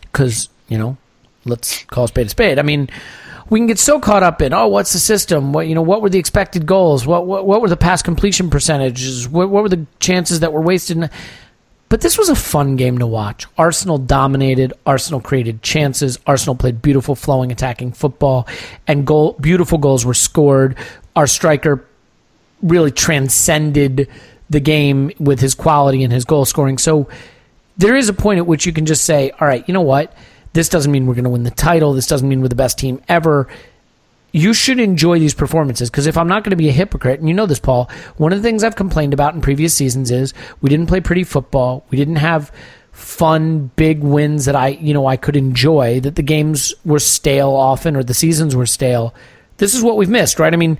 [0.03, 0.95] because you know
[1.43, 2.57] let's call a spade a spade.
[2.57, 2.89] I mean,
[3.51, 5.51] we can get so caught up in oh, what's the system?
[5.51, 7.05] What you know, what were the expected goals?
[7.05, 9.27] What what, what were the pass completion percentages?
[9.27, 11.11] What, what were the chances that were wasted?
[11.89, 13.45] But this was a fun game to watch.
[13.57, 14.71] Arsenal dominated.
[14.85, 16.17] Arsenal created chances.
[16.25, 18.47] Arsenal played beautiful, flowing, attacking football,
[18.87, 20.77] and goal beautiful goals were scored.
[21.17, 21.85] Our striker
[22.61, 24.07] really transcended
[24.49, 26.77] the game with his quality and his goal scoring.
[26.77, 27.09] So
[27.75, 30.13] there is a point at which you can just say, all right, you know what?
[30.53, 31.93] This doesn't mean we're going to win the title.
[31.93, 33.47] This doesn't mean we're the best team ever.
[34.33, 37.27] You should enjoy these performances because if I'm not going to be a hypocrite, and
[37.27, 40.33] you know this, Paul, one of the things I've complained about in previous seasons is
[40.61, 41.85] we didn't play pretty football.
[41.89, 42.51] We didn't have
[42.91, 45.99] fun, big wins that I, you know, I could enjoy.
[45.99, 49.13] That the games were stale often or the seasons were stale.
[49.57, 50.53] This is what we've missed, right?
[50.53, 50.77] I mean,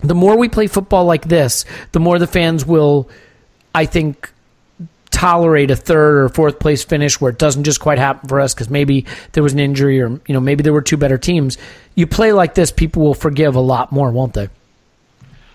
[0.00, 3.08] the more we play football like this, the more the fans will,
[3.74, 4.32] I think,
[5.16, 8.52] tolerate a third or fourth place finish where it doesn't just quite happen for us
[8.52, 11.56] because maybe there was an injury or you know maybe there were two better teams.
[11.94, 14.50] You play like this, people will forgive a lot more, won't they?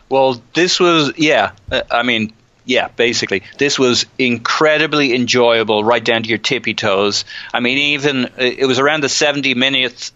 [0.09, 1.51] Well, this was yeah.
[1.72, 2.34] uh, I mean,
[2.66, 2.88] yeah.
[2.88, 7.24] Basically, this was incredibly enjoyable, right down to your tippy toes.
[7.53, 10.12] I mean, even uh, it was around the seventy minutes.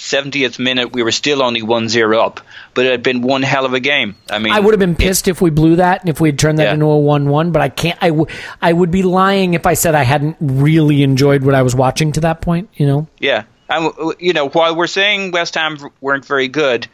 [0.00, 2.40] 70th minute, we were still only 1 0 up,
[2.72, 4.16] but it had been one hell of a game.
[4.30, 6.38] I mean, I would have been pissed if we blew that and if we had
[6.38, 6.74] turned that Yeah.
[6.74, 7.52] into a one-one.
[7.52, 7.98] But I can't.
[8.02, 8.26] I, w-
[8.62, 12.12] I would be lying if I said I hadn't really enjoyed what I was watching
[12.12, 12.70] to that point.
[12.74, 13.06] You know.
[13.18, 16.86] Yeah, and you know, while we're saying West Ham weren't very good,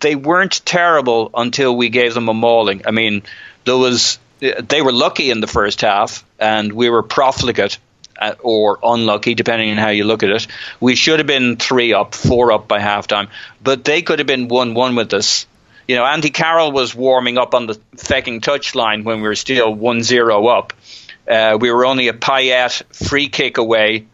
[0.00, 2.82] they weren't terrible until we gave them a mauling.
[2.86, 3.22] I mean,
[3.66, 7.78] there was they were lucky in the first half, and we were profligate.
[8.20, 10.46] Uh, or unlucky, depending on how you look at it.
[10.80, 13.28] We should have been three up, four up by halftime,
[13.62, 15.46] but they could have been one-one with us.
[15.86, 19.72] You know, Andy Carroll was warming up on the fecking touchline when we were still
[19.74, 20.72] 1-0 up.
[21.28, 24.06] Uh, we were only a Payet free kick away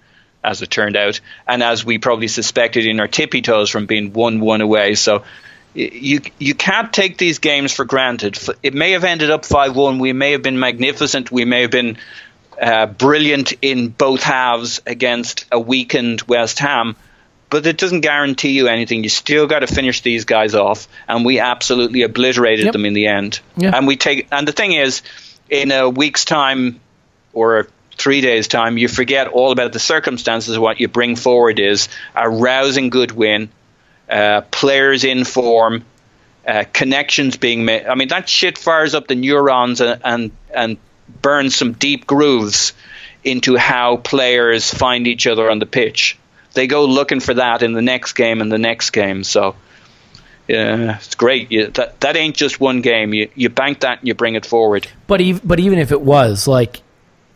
[0.45, 4.13] as it turned out, and as we probably suspected in our tippy toes from being
[4.13, 4.95] one one away.
[4.95, 5.25] So
[5.75, 8.39] you you can't take these games for granted.
[8.63, 9.99] It may have ended up five one.
[9.99, 11.33] We may have been magnificent.
[11.33, 11.97] We may have been
[12.61, 16.97] uh, brilliant in both halves against a weakened West Ham.
[17.51, 19.05] But it doesn't guarantee you anything.
[19.05, 22.73] You still got to finish these guys off, and we absolutely obliterated Yep.
[22.73, 23.41] them in the end.
[23.57, 23.71] Yeah.
[23.77, 24.27] And we take.
[24.33, 25.03] And the thing is,
[25.49, 26.81] in a week's time,
[27.33, 30.59] or three days' time, you forget all about the circumstances.
[30.59, 33.51] What you bring forward is a rousing good win,
[34.11, 35.85] uh, players in form,
[36.49, 37.87] uh, connections being made.
[37.87, 40.77] I mean, that shit fires up the neurons and and, and
[41.23, 42.73] burns some deep grooves
[43.23, 46.19] into how players find each other on the pitch.
[46.53, 49.25] They go looking for that in the next game and the next game.
[49.25, 49.57] So.
[50.47, 51.51] Yeah, it's great.
[51.51, 53.15] You, that that ain't just one game.
[53.15, 54.87] You you bank that and you bring it forward.
[55.07, 56.83] But even but even if it was like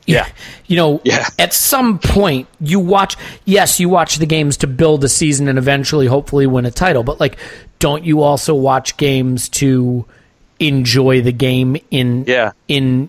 [0.06, 0.28] Yeah.
[0.66, 1.26] you know Yeah.
[1.38, 3.16] at some point you watch
[3.46, 7.02] yes you watch the games to build a season and eventually hopefully win a title
[7.02, 7.38] but like
[7.78, 10.04] don't you also watch games to
[10.60, 12.52] enjoy the game in Yeah.
[12.68, 13.08] in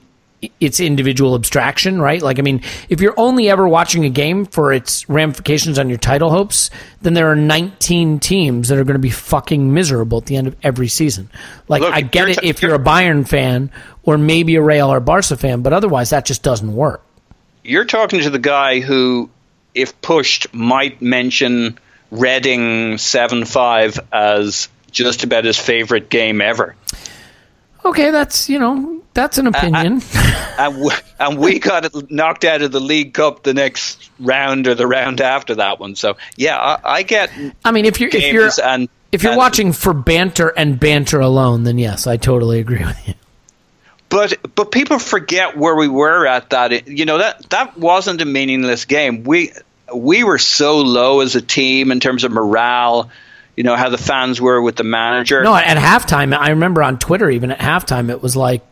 [0.60, 2.22] its individual abstraction, right?
[2.22, 5.98] Like, I mean, if you're only ever watching a game for its ramifications on your
[5.98, 6.70] title hopes,
[7.02, 10.48] then there are 19 teams that are going to be fucking miserable at the end
[10.48, 11.30] of every season.
[11.68, 13.72] Like, Look, I get it if you're a Bayern fan
[14.04, 17.04] or maybe a Real or Barca fan, but otherwise that just doesn't work.
[17.64, 19.30] You're talking to the guy who,
[19.76, 21.78] if pushed, might mention
[22.12, 26.76] Reading 7 5 as just about his favorite game ever.
[27.86, 30.02] Okay, that's, you know, that's an opinion.
[30.58, 34.76] and, w- and we got knocked out of the League Cup the next round or
[34.76, 35.96] the round after that one.
[35.96, 37.32] So yeah, I, I get
[37.66, 41.20] I mean, if you're if you're and if you're and- watching for banter and banter
[41.20, 43.14] alone, then yes, I totally agree with you.
[44.10, 46.88] But but people forget where we were at that.
[46.88, 49.24] You know that that wasn't a meaningless game.
[49.24, 49.54] We
[49.94, 53.10] we were so low as a team in terms of morale.
[53.60, 55.44] You know how the fans were with the manager.
[55.44, 58.64] No, at halftime, I remember on Twitter, even at halftime, it was like,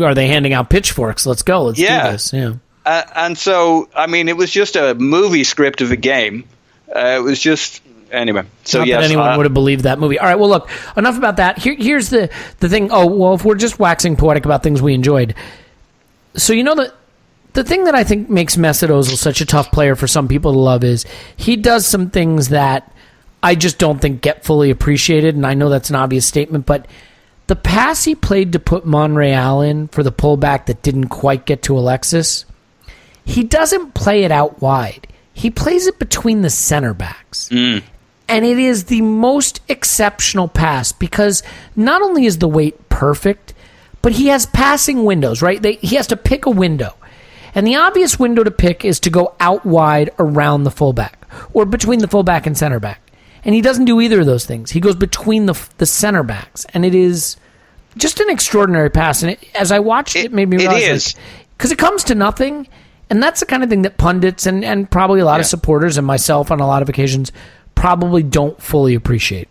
[0.00, 1.26] "Are they handing out pitchforks?
[1.26, 2.06] Let's go, let's Yeah.
[2.06, 2.52] do this." Yeah.
[2.86, 6.44] Uh, and so I mean, it was just a movie script of a game.
[6.94, 7.82] Uh, it was just
[8.12, 8.44] anyway.
[8.62, 10.20] So Not yes, that anyone uh, would have believed that movie.
[10.20, 11.58] All right, well, look, enough about that.
[11.58, 12.30] Here, here's the
[12.60, 12.92] the thing.
[12.92, 15.34] Oh, well, if we're just waxing poetic about things we enjoyed,
[16.36, 16.94] so you know that
[17.54, 20.52] the thing that I think makes Mesut Ozil such a tough player for some people
[20.52, 22.92] to love is he does some things that
[23.42, 26.86] I just don't think get fully appreciated, and I know that's an obvious statement, but
[27.46, 31.62] the pass he played to put Monreal in for the pullback that didn't quite get
[31.62, 32.44] to Alexis,
[33.24, 35.06] he doesn't play it out wide.
[35.32, 37.48] He plays it between the center backs.
[37.50, 37.82] Mm.
[38.28, 41.42] And it is the most exceptional pass because
[41.74, 43.54] not only is the weight perfect,
[44.02, 45.62] but he has passing windows, right?
[45.62, 46.94] They, he has to pick a window.
[47.54, 51.64] And the obvious window to pick is to go out wide around the fullback or
[51.64, 53.00] between the fullback and center back.
[53.44, 54.70] And he doesn't do either of those things.
[54.70, 56.66] He goes between the, the center backs.
[56.74, 57.36] And it is
[57.96, 59.22] just an extraordinary pass.
[59.22, 61.14] And it, as I watched it, it, made me realize is.
[61.56, 62.68] because it comes to nothing.
[63.10, 65.96] And that's the kind of thing that pundits and, and probably a lot of supporters
[65.96, 67.32] and myself on a lot of occasions
[67.74, 69.48] probably don't fully appreciate.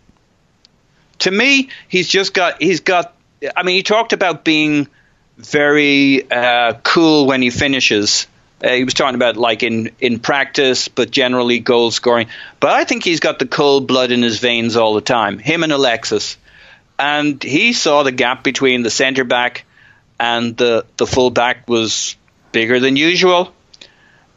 [1.20, 3.16] to me, he's just got he's got.
[3.56, 4.88] I mean, he talked about being
[5.38, 8.28] very uh, cool when he finishes.
[8.64, 12.28] Uh, he was talking about like in in practice, but generally goal scoring.
[12.60, 15.38] But I think he's got the cold blood in his veins all the time.
[15.38, 16.38] Him and Alexis,
[16.98, 19.66] and he saw the gap between the centre back
[20.20, 22.16] and the the full back was
[22.52, 23.54] bigger than usual.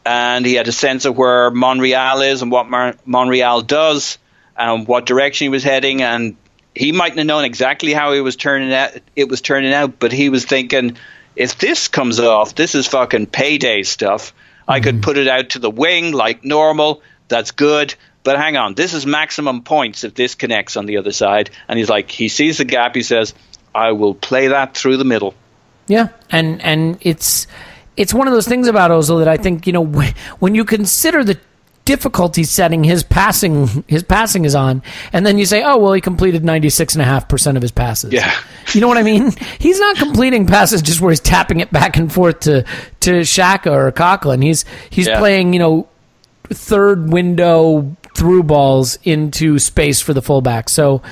[0.05, 4.19] And he had a sense of where Monreal is and what Mar- Monreal does
[4.57, 6.03] and what direction he was heading.
[6.03, 6.37] And
[6.75, 8.93] he mightn't have known exactly how he was turning out.
[9.15, 10.97] It was turning out, but he was thinking,
[11.41, 14.35] if this comes off, this is fucking payday stuff.
[14.69, 15.05] I could mm-hmm.
[15.05, 17.01] put it out to the wing like normal.
[17.29, 17.95] That's good.
[18.23, 21.49] But hang on, this is maximum points if this connects on the other side.
[21.67, 22.95] And he's like, he sees the gap.
[22.95, 23.33] He says,
[23.75, 25.35] I will play that through the middle.
[25.87, 27.47] Yeah, and and it's
[27.97, 30.67] it's one of those things about Ozil that I think you know when, when you
[30.67, 31.39] consider the
[31.91, 34.81] difficulty setting his passing his passing is on,
[35.13, 37.63] and then you say, oh well, he completed ninety six and a half percent of
[37.63, 38.13] his passes.
[38.13, 38.33] Yeah.
[38.73, 39.33] you know what I mean.
[39.59, 42.65] He's not completing passes just where he's tapping it back and forth to
[43.01, 44.43] to Xhaka or Coquelin.
[44.43, 45.19] He's he's Yeah.
[45.19, 45.89] playing you know
[46.49, 50.69] third window through balls into space for the fullback.
[50.69, 51.03] So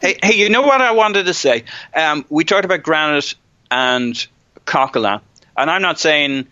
[0.00, 1.64] Hey, hey, you know what I wanted to say?
[1.94, 3.34] Um, we talked about Granit
[3.70, 4.26] and
[4.66, 5.20] Coquelin,
[5.56, 6.46] and I'm not saying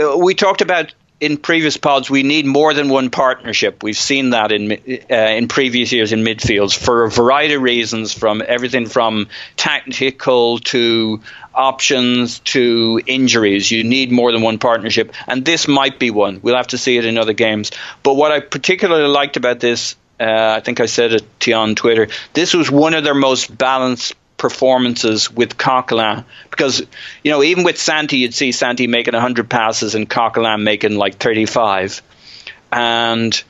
[0.00, 0.94] uh, we talked about
[1.24, 3.82] in previous pods we need more than one partnership.
[3.82, 8.12] We've seen that in uh, in previous years in midfields for a variety of reasons,
[8.12, 11.22] from everything from tactical to
[11.54, 13.70] options to injuries.
[13.70, 16.40] You need more than one partnership, and this might be one.
[16.42, 17.70] We'll have to see it in other games.
[18.02, 21.56] But what I particularly liked about this uh, I think I said it to you
[21.56, 22.08] on Twitter.
[22.34, 24.14] This was one of their most balanced
[24.44, 26.82] performances with Coquelin because
[27.22, 31.16] you know even with Santi, you'd see Santi making hundred passes and Coquelin making like
[31.16, 32.02] thirty-five,
[32.70, 33.42] and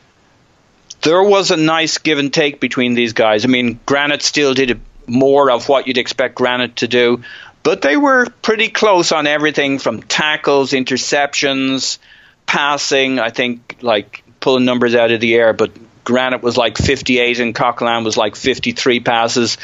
[1.03, 3.45] there was a nice give and take between these guys.
[3.45, 7.25] I mean, Granit still did more of what you'd expect Granit to do,
[7.65, 11.99] but they were pretty close on everything from tackles, interceptions,
[12.47, 13.19] passing.
[13.19, 15.73] I think like pulling numbers out of the air, but
[16.05, 19.59] Granit was like 58 and Coquelin was like 53 passes.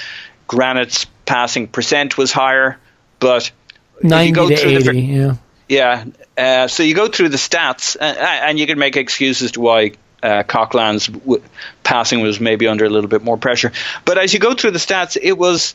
[0.51, 2.77] Granit's passing percent was higher,
[3.21, 3.53] but
[3.99, 5.15] if you ninety go to through the eighty.
[5.15, 5.37] ver-
[5.69, 6.05] yeah.
[6.37, 6.65] yeah.
[6.65, 9.93] Uh, so you go through the stats, uh, and you can make excuses to why
[10.25, 11.41] uh, Coquelin's w-
[11.85, 13.71] passing was maybe under a little bit more pressure.
[14.05, 15.75] But as you go through the stats, it was.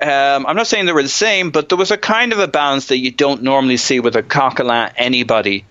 [0.00, 2.46] Um, I'm not saying they were the same, but there was a kind of a
[2.46, 5.64] balance that you don't normally see with a Coquelin anybody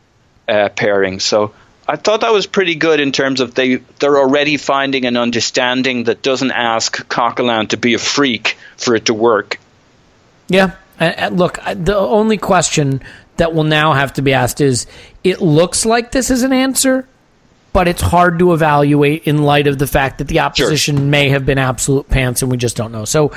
[0.49, 1.21] uh, pairing.
[1.21, 1.53] So
[1.87, 6.03] I thought that was pretty good in terms of they they're already finding an understanding
[6.05, 9.59] that doesn't ask Coquelin to be a freak for it to work.
[10.47, 13.01] Yeah, And, and look, the only question
[13.37, 14.87] that will now have to be asked is:
[15.23, 17.07] It looks like this is an answer,
[17.73, 21.45] but it's hard to evaluate in light of the fact that the opposition may have
[21.45, 23.05] been absolute pants, and we just don't know.
[23.05, 23.31] So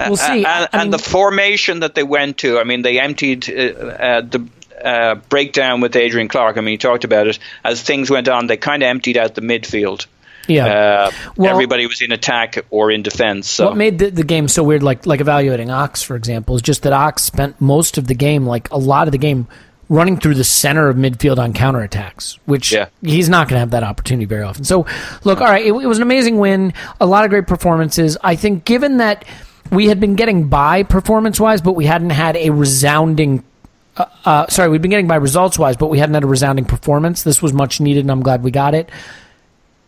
[0.00, 0.38] we'll see.
[0.38, 3.52] and, I and mean, the formation that they went to, I mean, they emptied uh,
[3.52, 4.48] uh, the
[4.82, 6.56] uh, breakdown with Adrian Clarke.
[6.56, 7.38] I mean, he talked about it.
[7.64, 10.06] As things went on, they kind of emptied out the midfield.
[10.48, 10.66] Yeah.
[10.66, 13.48] Uh, Well- everybody was in attack or in defense.
[13.48, 16.62] So What made the, the game so weird, like like evaluating Ox, for example, is
[16.62, 19.46] just that Ox spent most of the game, like a lot of the game,
[19.88, 22.86] running through the center of midfield on counterattacks, which Yeah.
[23.02, 24.64] he's not going to have that opportunity very often.
[24.64, 24.86] So,
[25.24, 28.16] look, all right, it, it was an amazing win, a lot of great performances.
[28.24, 29.24] I think, given that
[29.70, 33.44] we had been getting by performance wise, but we hadn't had a resounding.
[33.96, 36.64] Uh, uh, sorry, we've been getting by results wise, but we hadn't had a resounding
[36.64, 37.22] performance.
[37.22, 38.88] This was much needed, and I'm glad we got it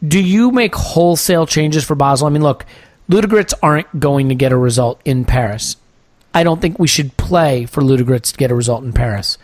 [0.07, 2.26] do you make wholesale changes for Basel?
[2.26, 2.66] I mean, look,
[3.09, 5.76] Ludogorets aren't going to get a result in Paris.
[6.32, 9.38] I don't think we should play for Ludogorets to get a result in Paris.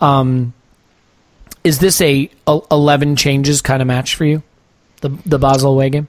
[0.00, 0.52] Um,
[1.64, 4.42] is this a, a eleven changes kind of match for you,
[5.00, 6.08] the the Basel away game?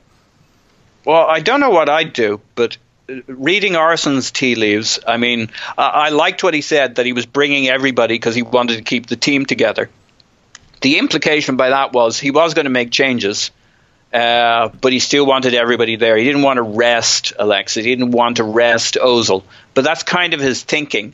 [1.06, 2.78] Well, I don't know what I'd do, but
[3.10, 7.14] uh, reading Arsene's tea leaves, I mean, I, I liked what he said that he
[7.14, 9.90] was bringing everybody because he wanted to keep the team together.
[10.82, 13.50] The implication by that was he was going to make changes,
[14.14, 16.18] uh, but he still wanted everybody there.
[16.18, 17.84] He didn't want to rest Alexis.
[17.84, 19.44] He didn't want to rest Ozil.
[19.74, 21.14] But that's kind of his thinking.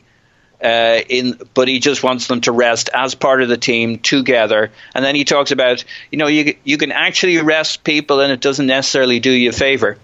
[0.62, 4.70] Uh, in, but he just wants them to rest as part of the team together.
[4.94, 8.40] And then he talks about, you know, you you can actually rest people, and it
[8.40, 9.98] doesn't necessarily do you a favor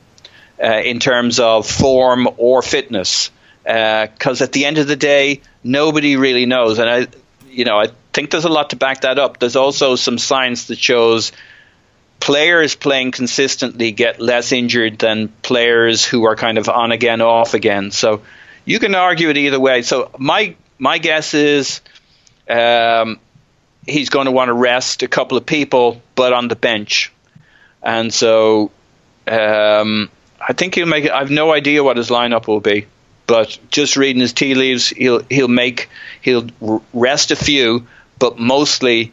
[0.62, 3.30] uh, in terms of form or fitness.
[3.62, 6.78] Because at the end of the day, nobody really knows.
[6.78, 7.06] And I,
[7.48, 9.38] you know, I think there's a lot to back that up.
[9.38, 11.32] There's also some science that shows
[12.20, 17.54] players playing consistently get less injured than players who are kind of on again, off
[17.54, 17.90] again.
[17.90, 18.22] So
[18.64, 19.82] you can argue it either way.
[19.82, 21.80] So my my guess is
[22.48, 23.18] um,
[23.86, 27.12] he's going to want to rest a couple of people, but on the bench,
[27.82, 28.70] and so
[29.26, 30.10] um,
[30.40, 31.10] I think he'll make.
[31.10, 32.86] I've no idea what his lineup will be,
[33.26, 35.88] but just reading his tea leaves, he'll he'll make
[36.20, 36.48] he'll
[36.92, 37.86] rest a few,
[38.18, 39.12] but mostly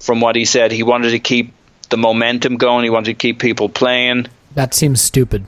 [0.00, 1.52] from what he said, he wanted to keep
[1.90, 2.84] the momentum going.
[2.84, 4.26] He wanted to keep people playing.
[4.54, 5.44] That seems stupid.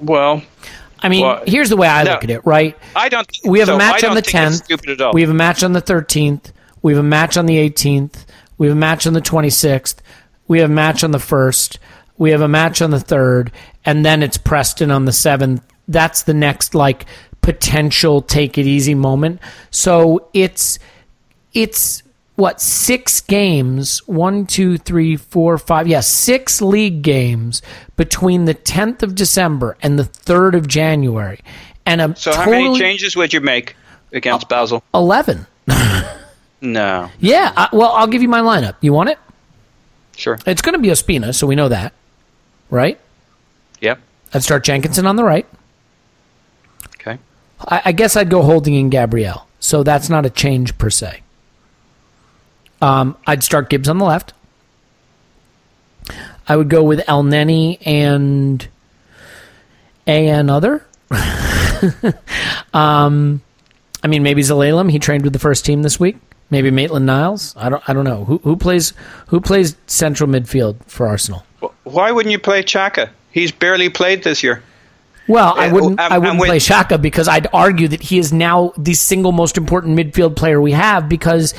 [0.00, 0.42] Well,
[1.00, 2.12] I mean, Well, here's the way I no.
[2.12, 2.44] look at it.
[2.44, 3.26] Right, I don't.
[3.26, 3.74] Think we have so.
[3.74, 4.64] a match on the 10th.
[4.64, 5.12] Stupid at all.
[5.12, 6.52] We have a match on the 13th.
[6.82, 8.24] We have a match on the 18th.
[8.58, 9.96] We have a match on the 26th.
[10.48, 11.78] We have a match on the 1st.
[12.18, 13.50] We have a match on the 3rd.
[13.84, 15.62] And then it's Preston on the 7th.
[15.88, 17.06] That's the next, like,
[17.42, 19.40] potential take it easy moment.
[19.70, 20.78] So it's,
[21.52, 22.02] it's,
[22.36, 24.06] what, six games?
[24.06, 25.88] One, two, three, four, five.
[25.88, 27.62] Yeah, six league games
[27.96, 31.40] between the 10th of December and the 3rd of January.
[31.86, 33.74] And a so how many changes would you make
[34.12, 34.82] against Basel?
[34.94, 35.46] 11.
[36.60, 38.76] No, Yeah, I, well, I'll give you my lineup.
[38.80, 39.18] You want it?
[40.16, 40.38] sure.
[40.46, 41.92] It's going to be Ospina, so we know that,
[42.70, 42.98] right?
[43.82, 44.00] Yep.
[44.32, 45.46] I'd start Jenkinson on the right.
[46.98, 47.18] Okay.
[47.60, 51.20] I, I guess I'd go Holding in Gabriel, so that's not a change per se.
[52.80, 54.32] Um, I'd start Gibbs on the left.
[56.48, 58.66] I would go with Elneny and
[60.06, 60.86] a another.
[62.72, 63.40] um,
[64.02, 64.90] I mean, maybe Zelalem.
[64.90, 66.16] He trained with the first team this week.
[66.50, 67.54] Maybe Maitland Niles.
[67.56, 67.82] I don't.
[67.88, 68.92] I don't know who who plays
[69.28, 71.44] who plays central midfield for Arsenal.
[71.82, 73.10] Why wouldn't you play Xhaka?
[73.32, 74.62] He's barely played this year.
[75.26, 76.00] Well, I Uh, wouldn't.
[76.00, 79.98] I wouldn't play Xhaka because I'd argue that he is now the single most important
[79.98, 81.52] midfield player we have because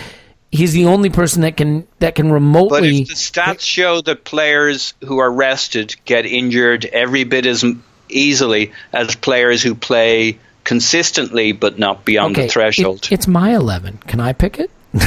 [0.51, 3.01] he's the only person that can that can But remotely.
[3.01, 7.65] if the stats show that players who are rested get injured every bit as
[8.09, 13.05] easily as players who play consistently but not beyond okay, the threshold.
[13.05, 13.97] it- it's my eleven.
[14.07, 14.71] Can I pick it?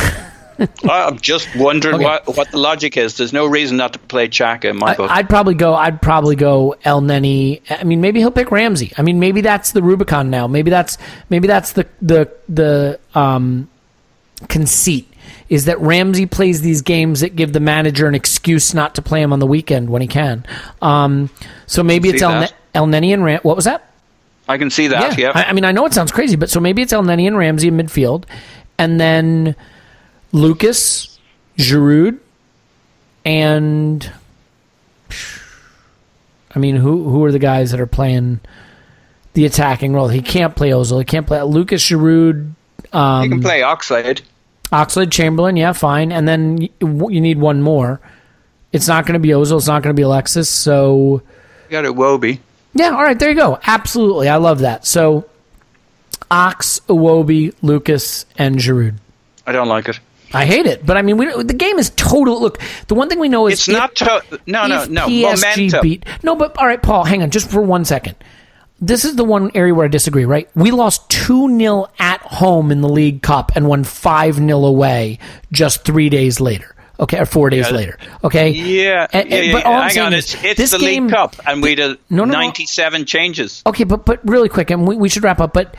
[0.85, 2.05] I'm just wondering Okay.
[2.05, 3.17] what, what the logic is.
[3.17, 5.11] There's no reason not to play Xhaka in my book.
[5.11, 5.73] I, I'd probably go.
[5.75, 7.63] I'd probably go Elneny.
[7.71, 8.93] I mean, maybe he'll pick Ramsey.
[8.99, 10.47] I mean, maybe that's the Rubicon now.
[10.47, 10.99] Maybe that's
[11.31, 13.71] maybe that's the the the um,
[14.49, 15.10] conceit
[15.51, 19.21] is that Ramsey plays these games that give the manager an excuse not to play
[19.21, 20.47] him on the weekend when he can.
[20.81, 21.29] Um,
[21.67, 22.55] so maybe it's El, that.
[22.75, 23.41] Elneny and Ram.
[23.43, 23.93] What was that?
[24.49, 25.19] I can see that.
[25.19, 25.33] Yeah.
[25.35, 27.69] I, I mean, I know it sounds crazy, but so maybe it's Elneny and Ramsey
[27.69, 28.25] in midfield,
[28.79, 29.57] and then
[30.33, 31.19] Lucas,
[31.59, 32.19] Giroud,
[33.25, 34.13] and
[36.55, 38.41] I mean, who who are the guys that are playing
[39.35, 40.09] the attacking role?
[40.09, 40.99] He can't play Ozil.
[40.99, 42.53] He can't play Lucas Giroud.
[42.93, 44.23] Um, you can play Oxlade.
[44.73, 46.13] Oxlade Chamberlain, yeah, fine.
[46.13, 48.01] And then you, need one more.
[48.73, 49.57] It's not going to be Ozil.
[49.57, 50.49] It's not going to be Alexis.
[50.49, 51.23] So
[51.69, 52.39] You got it, Wobie.
[52.75, 53.59] yeah, all right, there you go.
[53.67, 54.87] Absolutely, I love that.
[54.87, 55.27] So,
[56.31, 58.95] Ox, Iwobi, Lucas, and Giroud.
[59.47, 59.99] I don't like it.
[60.33, 62.41] I hate it, but I mean, we, the game is total.
[62.41, 65.57] Look, the one thing we know is It's if- not to- no, no, no, PSG
[65.57, 65.81] momentum.
[65.83, 68.15] beat no, but all right, Paul, hang on, just for one second.
[68.81, 70.25] This is the one area where I disagree.
[70.25, 74.65] Right, we lost two 0 at home in the League Cup and won five 0
[74.65, 75.19] away
[75.53, 76.75] just three days later.
[76.99, 77.77] Okay, or four days Yeah.
[77.77, 77.99] later.
[78.25, 80.13] Okay, Yeah, And- yeah, yeah, but all I'm hang saying on.
[80.15, 82.41] is It's, it's this the game- League Cup, and we did No, no, no.
[82.41, 83.63] 97 changes.
[83.67, 85.53] Okay, but but really quick, and we, we should wrap up.
[85.55, 85.75] But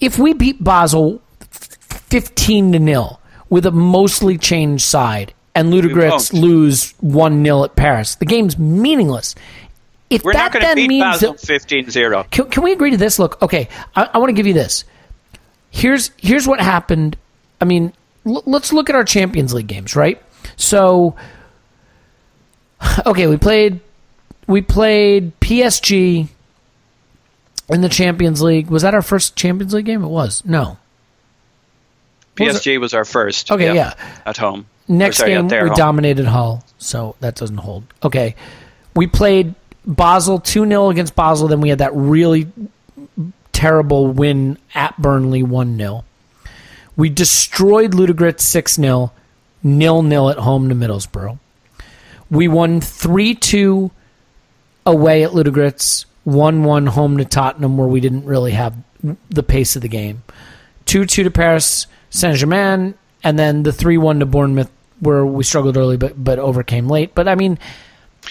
[0.00, 6.34] if we beat Basel fifteen to nil with a mostly changed side, and Ludogorets won't.
[6.34, 9.34] lose one 0 at Paris, the game's meaningless.
[10.10, 12.30] If We're that not going to then beat means Basel that 15-0.
[12.30, 13.18] can, can we agree to this?
[13.20, 14.84] Look, okay, I, I want to give you this.
[15.70, 17.16] Here's here's what happened.
[17.60, 17.92] I mean,
[18.26, 20.20] l- let's look at our Champions League games, right?
[20.56, 21.14] So,
[23.06, 23.80] okay, we played
[24.48, 26.28] we played PSG
[27.68, 28.68] in the Champions League.
[28.68, 30.02] Was that our first Champions League game?
[30.02, 30.44] It was.
[30.44, 30.76] No.
[32.38, 33.52] Was PSG was our first.
[33.52, 33.94] Okay, yeah.
[34.26, 34.66] At home.
[34.88, 35.74] Next sorry, game we home.
[35.76, 37.84] dominated Hull, so that doesn't hold.
[38.02, 38.34] Okay,
[38.96, 39.54] we played
[39.86, 41.48] Basel two 0 against Basel.
[41.48, 42.48] Then we had that really
[43.52, 46.04] terrible win at Burnley one 0
[46.96, 49.12] We destroyed Ludogorets six 0
[49.62, 51.38] nil nil at home to Middlesbrough.
[52.30, 53.90] We won three two
[54.86, 58.74] away at Ludogorets, one one home to Tottenham, where we didn't really have
[59.28, 60.22] the pace of the game.
[60.86, 64.70] Two two to Paris Saint Germain, and then the three one to Bournemouth,
[65.00, 67.14] where we struggled early but but overcame late.
[67.14, 67.58] But I mean,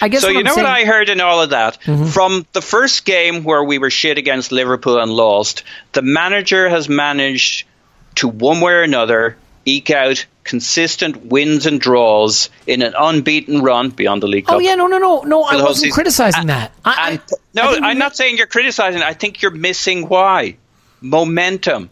[0.02, 0.72] I guess So you I'm know saying, Mm-hmm.
[0.74, 1.82] what I heard in all of that?
[2.12, 5.62] From the first game where we were shit against Liverpool and lost,
[5.92, 7.66] the manager has managed
[8.16, 9.36] to one way or another
[9.66, 14.56] eke out consistent wins and draws in an unbeaten run beyond the League Cup.
[14.56, 15.42] Oh yeah, no, no, no, no.
[15.42, 15.90] I wasn't season.
[15.92, 16.72] criticizing And- that.
[16.84, 19.02] I, And I- no, I i'm you- not saying you're criticizing.
[19.02, 20.56] I think you're missing why.
[21.02, 21.90] Momentum,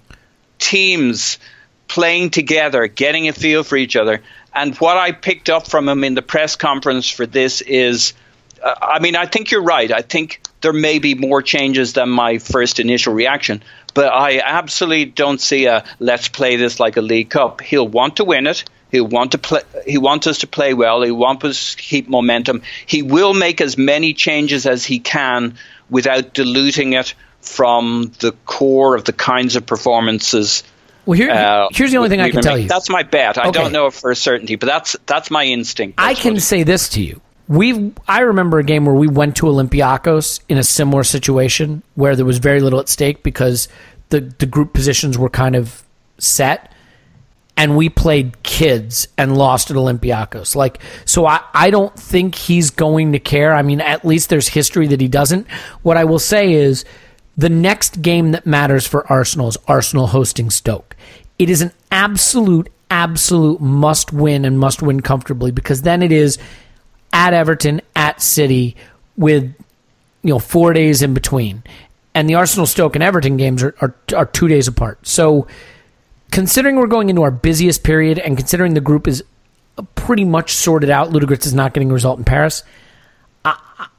[0.58, 1.38] teams
[1.88, 4.22] playing together, getting a feel for each other.
[4.54, 8.14] And what I picked up from him in the press conference for this is
[8.62, 9.90] uh, I mean, I think you're right.
[9.90, 13.62] I think there may be more changes than my first initial reaction,
[13.94, 17.60] but I absolutely don't see a let's play this like a League Cup.
[17.60, 18.64] He'll want to win it.
[18.90, 19.60] He'll want to play.
[19.86, 21.02] He wants us to play well.
[21.02, 22.62] He wants us to keep momentum.
[22.86, 25.58] He will make as many changes as he can
[25.90, 30.64] without diluting it from the core of the kinds of performances.
[31.08, 32.68] Well, here, uh, here's the only thing I can tell you.
[32.68, 33.38] That's my bet.
[33.38, 33.62] I Okay.
[33.62, 35.94] don't know for certainty, but that's that's my instinct.
[35.98, 37.22] I can say this to you.
[37.48, 42.14] We I remember a game where we went to Olympiacos in a similar situation where
[42.14, 43.68] there was very little at stake because
[44.10, 45.82] the the group positions were kind of
[46.18, 46.72] set
[47.56, 50.54] and we played kids and lost at Olympiacos.
[50.54, 53.54] Like so I I don't think he's going to care.
[53.54, 55.46] I mean at least there's history that he doesn't.
[55.80, 56.84] What I will say is
[57.38, 60.87] the next game that matters for Arsenal is Arsenal hosting Stoke.
[61.38, 66.38] It is an absolute, absolute must win and must win comfortably because then it is
[67.12, 68.76] at Everton, at City,
[69.16, 69.44] with
[70.22, 71.62] you know four days in between,
[72.14, 75.06] and the Arsenal, Stoke, and Everton games are are, are two days apart.
[75.06, 75.46] So,
[76.30, 79.22] considering we're going into our busiest period, and considering the group is
[79.94, 82.62] pretty much sorted out, Ludogorets is not getting a result in Paris.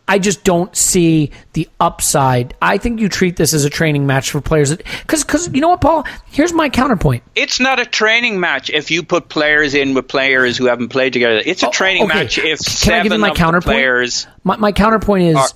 [0.09, 2.53] I, just don't see the upside.
[2.61, 4.75] I think you treat this as a training match for players.
[4.75, 6.05] Because, because you know what, Paul?
[6.25, 7.23] Here's my counterpoint.
[7.35, 11.13] It's not a training match if you put players in with players who haven't played
[11.13, 11.41] together.
[11.45, 12.13] It's a Oh, training okay.
[12.19, 13.75] match if Can I give you seven my of counterpoint?
[13.75, 14.27] players.
[14.43, 15.47] My, my counterpoint is Are-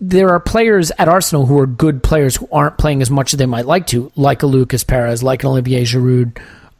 [0.00, 3.38] there are players at Arsenal who are good players who aren't playing as much as
[3.38, 6.38] they might like to, like a Lucas Perez, like an Olivier Giroud,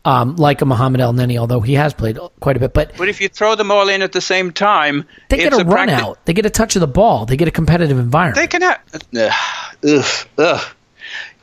[0.09, 2.73] um, like a Mohamed Elneny, although he has played quite a bit.
[2.73, 5.59] But But if you throw them all in at the same time, they get it's
[5.59, 6.25] a, run out.
[6.25, 7.27] They get a touch of the ball.
[7.27, 8.37] They get a competitive environment.
[8.37, 8.81] They can have.
[9.15, 9.33] Ugh,
[9.87, 10.75] ugh, ugh.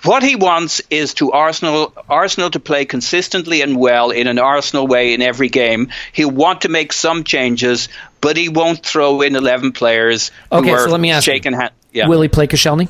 [0.04, 4.88] What he wants is to Arsenal Arsenal to play consistently and well in an Arsenal
[4.88, 5.90] way in every game.
[6.12, 7.90] He'll want to make some changes,
[8.20, 11.72] but he won't throw in eleven players Okay, so let me ask shaking hand.
[11.92, 12.08] Yeah.
[12.08, 12.90] Will he play Koscielny?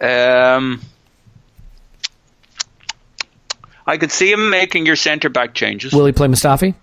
[0.00, 0.82] Um,
[3.86, 5.92] I could see him making your centre back changes.
[5.92, 6.74] Will he play Mustafi?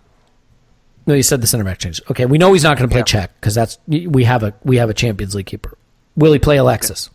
[1.05, 2.01] No, you said the center back changes.
[2.09, 4.77] Okay, we know he's not going to play Cech because that's we have a we
[4.77, 5.77] have a Champions League keeper.
[6.15, 7.09] Will he play Alexis?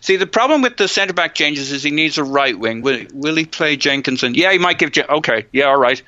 [0.00, 2.82] See, the problem with the centre back changes is he needs a right wing.
[2.82, 4.34] Will, will he play Jenkinson?
[4.34, 4.92] Yeah, he might give.
[4.92, 6.02] Jen- okay, yeah, all right.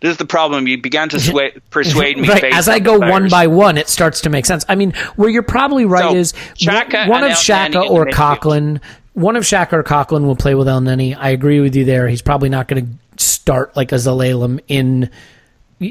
[0.00, 0.66] This is the problem.
[0.66, 2.28] You began to sway, persuade me.
[2.28, 2.44] right.
[2.44, 4.64] As I go the one by one, it starts to make sense.
[4.68, 6.32] I mean, where you're probably right So, is
[6.64, 8.06] one of Xhaka or.
[8.06, 8.80] Coquelin.
[9.20, 11.16] One of Xhaka or Coquelin will play with Elneny.
[11.16, 12.08] I agree with you there.
[12.08, 12.86] He's probably not going
[13.16, 15.10] to start like a Zelalem in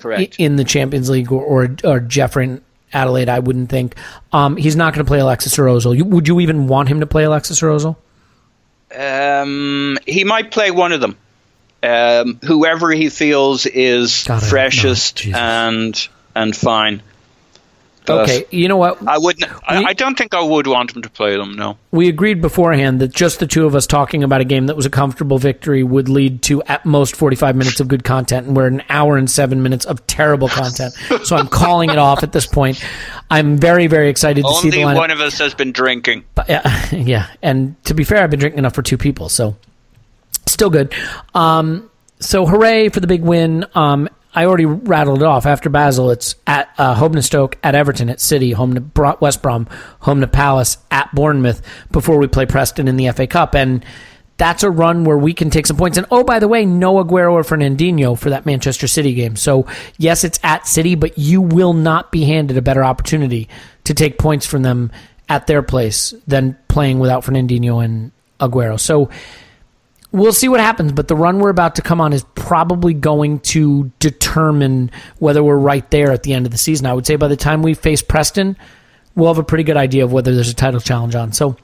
[0.01, 0.35] Correct.
[0.39, 3.29] in the Champions League or or, or Jeff Reine-Adelaide.
[3.29, 3.95] I wouldn't think.
[4.33, 5.95] Um, he's not going to play Alexis or Ozil.
[5.95, 7.95] You, would you even want him to play Alexis or Ozil?
[8.95, 11.17] Um, he might play one of them.
[11.81, 14.49] Um, whoever he feels is God, I hope not.
[14.49, 15.39] freshest Jesus.
[15.39, 17.01] and and fine.
[18.09, 19.07] But Okay, you know what?
[19.07, 19.51] I wouldn't.
[19.67, 21.53] I, We- I don't think I would want him to play them.
[21.53, 21.77] No.
[21.91, 24.85] we agreed beforehand that just the two of us talking about a game that was
[24.85, 28.67] a comfortable victory would lead to at most 45 minutes of good content and we're
[28.67, 32.45] an hour and seven minutes of terrible content so i'm calling it off at this
[32.45, 32.83] point
[33.31, 36.25] i'm very very excited to see Only the lineup one of us has been drinking.
[36.35, 39.55] But, yeah, yeah and to be fair i've been drinking enough for two people so
[40.45, 40.93] still good
[41.33, 45.45] um, so hooray for the big win um, I already rattled it off.
[45.45, 49.17] After Basel, it's at uh, home to Stoke, at Everton, at City, home to Bro-
[49.19, 49.67] West Brom,
[50.01, 51.61] home to Palace, at Bournemouth
[51.91, 53.55] before we play Preston in the FA Cup.
[53.55, 53.83] And
[54.37, 55.97] that's a run where we can take some points.
[55.97, 59.35] And oh, by the way, no Aguero or Fernandinho for that Manchester City game.
[59.35, 59.65] So
[59.97, 63.49] yes, it's at City, but you will not be handed a better opportunity
[63.83, 64.91] to take points from them
[65.27, 68.79] at their place than playing without Fernandinho and Aguero.
[68.79, 69.09] So
[70.11, 73.39] we'll see what happens, but the run we're about to come on is probably going
[73.39, 76.85] to determine whether we're right there at the end of the season.
[76.85, 78.57] I would say by the time we face Preston,
[79.15, 81.31] we'll have a pretty good idea of whether there's a title challenge on.
[81.33, 81.57] So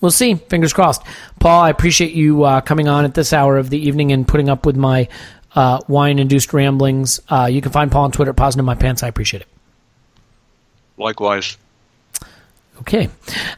[0.00, 0.34] we'll see.
[0.34, 1.02] Fingers crossed.
[1.38, 4.48] Paul, I appreciate you uh, coming on at this hour of the evening and putting
[4.48, 5.08] up with my
[5.54, 7.20] uh, wine induced ramblings.
[7.28, 9.02] Uh, you can find Paul on Twitter at Poznan In My Pants.
[9.02, 9.48] I appreciate it.
[10.96, 11.56] Likewise.
[12.80, 13.08] Okay.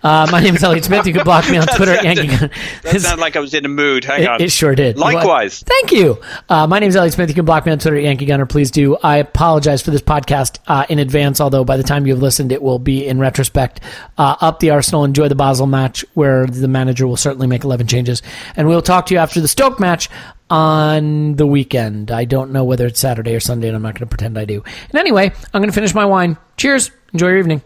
[0.02, 1.06] Uh, my name is Elliot Smith.
[1.06, 2.50] You can block me on Twitter at Yankee Gun.
[2.82, 4.04] That sounded like I was in a mood.
[4.04, 4.40] Hang on.
[4.40, 4.98] It, it sure did.
[4.98, 5.62] Likewise.
[5.66, 6.20] Well, thank you.
[6.48, 7.28] Uh, my name is Elliot Smith.
[7.28, 8.46] You can block me on Twitter at Yankee Gunner.
[8.46, 8.96] Please do.
[8.96, 12.62] I apologize for this podcast uh, in advance, although by the time you've listened, it
[12.62, 13.80] will be in retrospect.
[14.18, 15.04] Uh, up the Arsenal.
[15.04, 18.22] Enjoy the Basel match, where the manager will certainly make 11 changes.
[18.56, 20.08] And we'll talk to you after the Stoke match
[20.50, 22.10] on the weekend.
[22.10, 24.44] I don't know whether it's Saturday or Sunday, and I'm not going to pretend I
[24.44, 24.62] do.
[24.90, 26.36] And anyway, I'm going to finish my wine.
[26.56, 26.90] Cheers.
[27.14, 27.62] Enjoy your evening,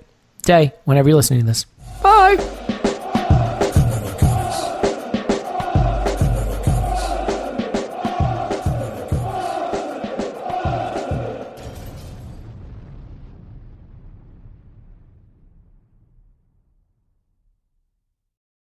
[0.47, 1.66] day whenever you're listening to this.
[2.02, 2.36] Bye.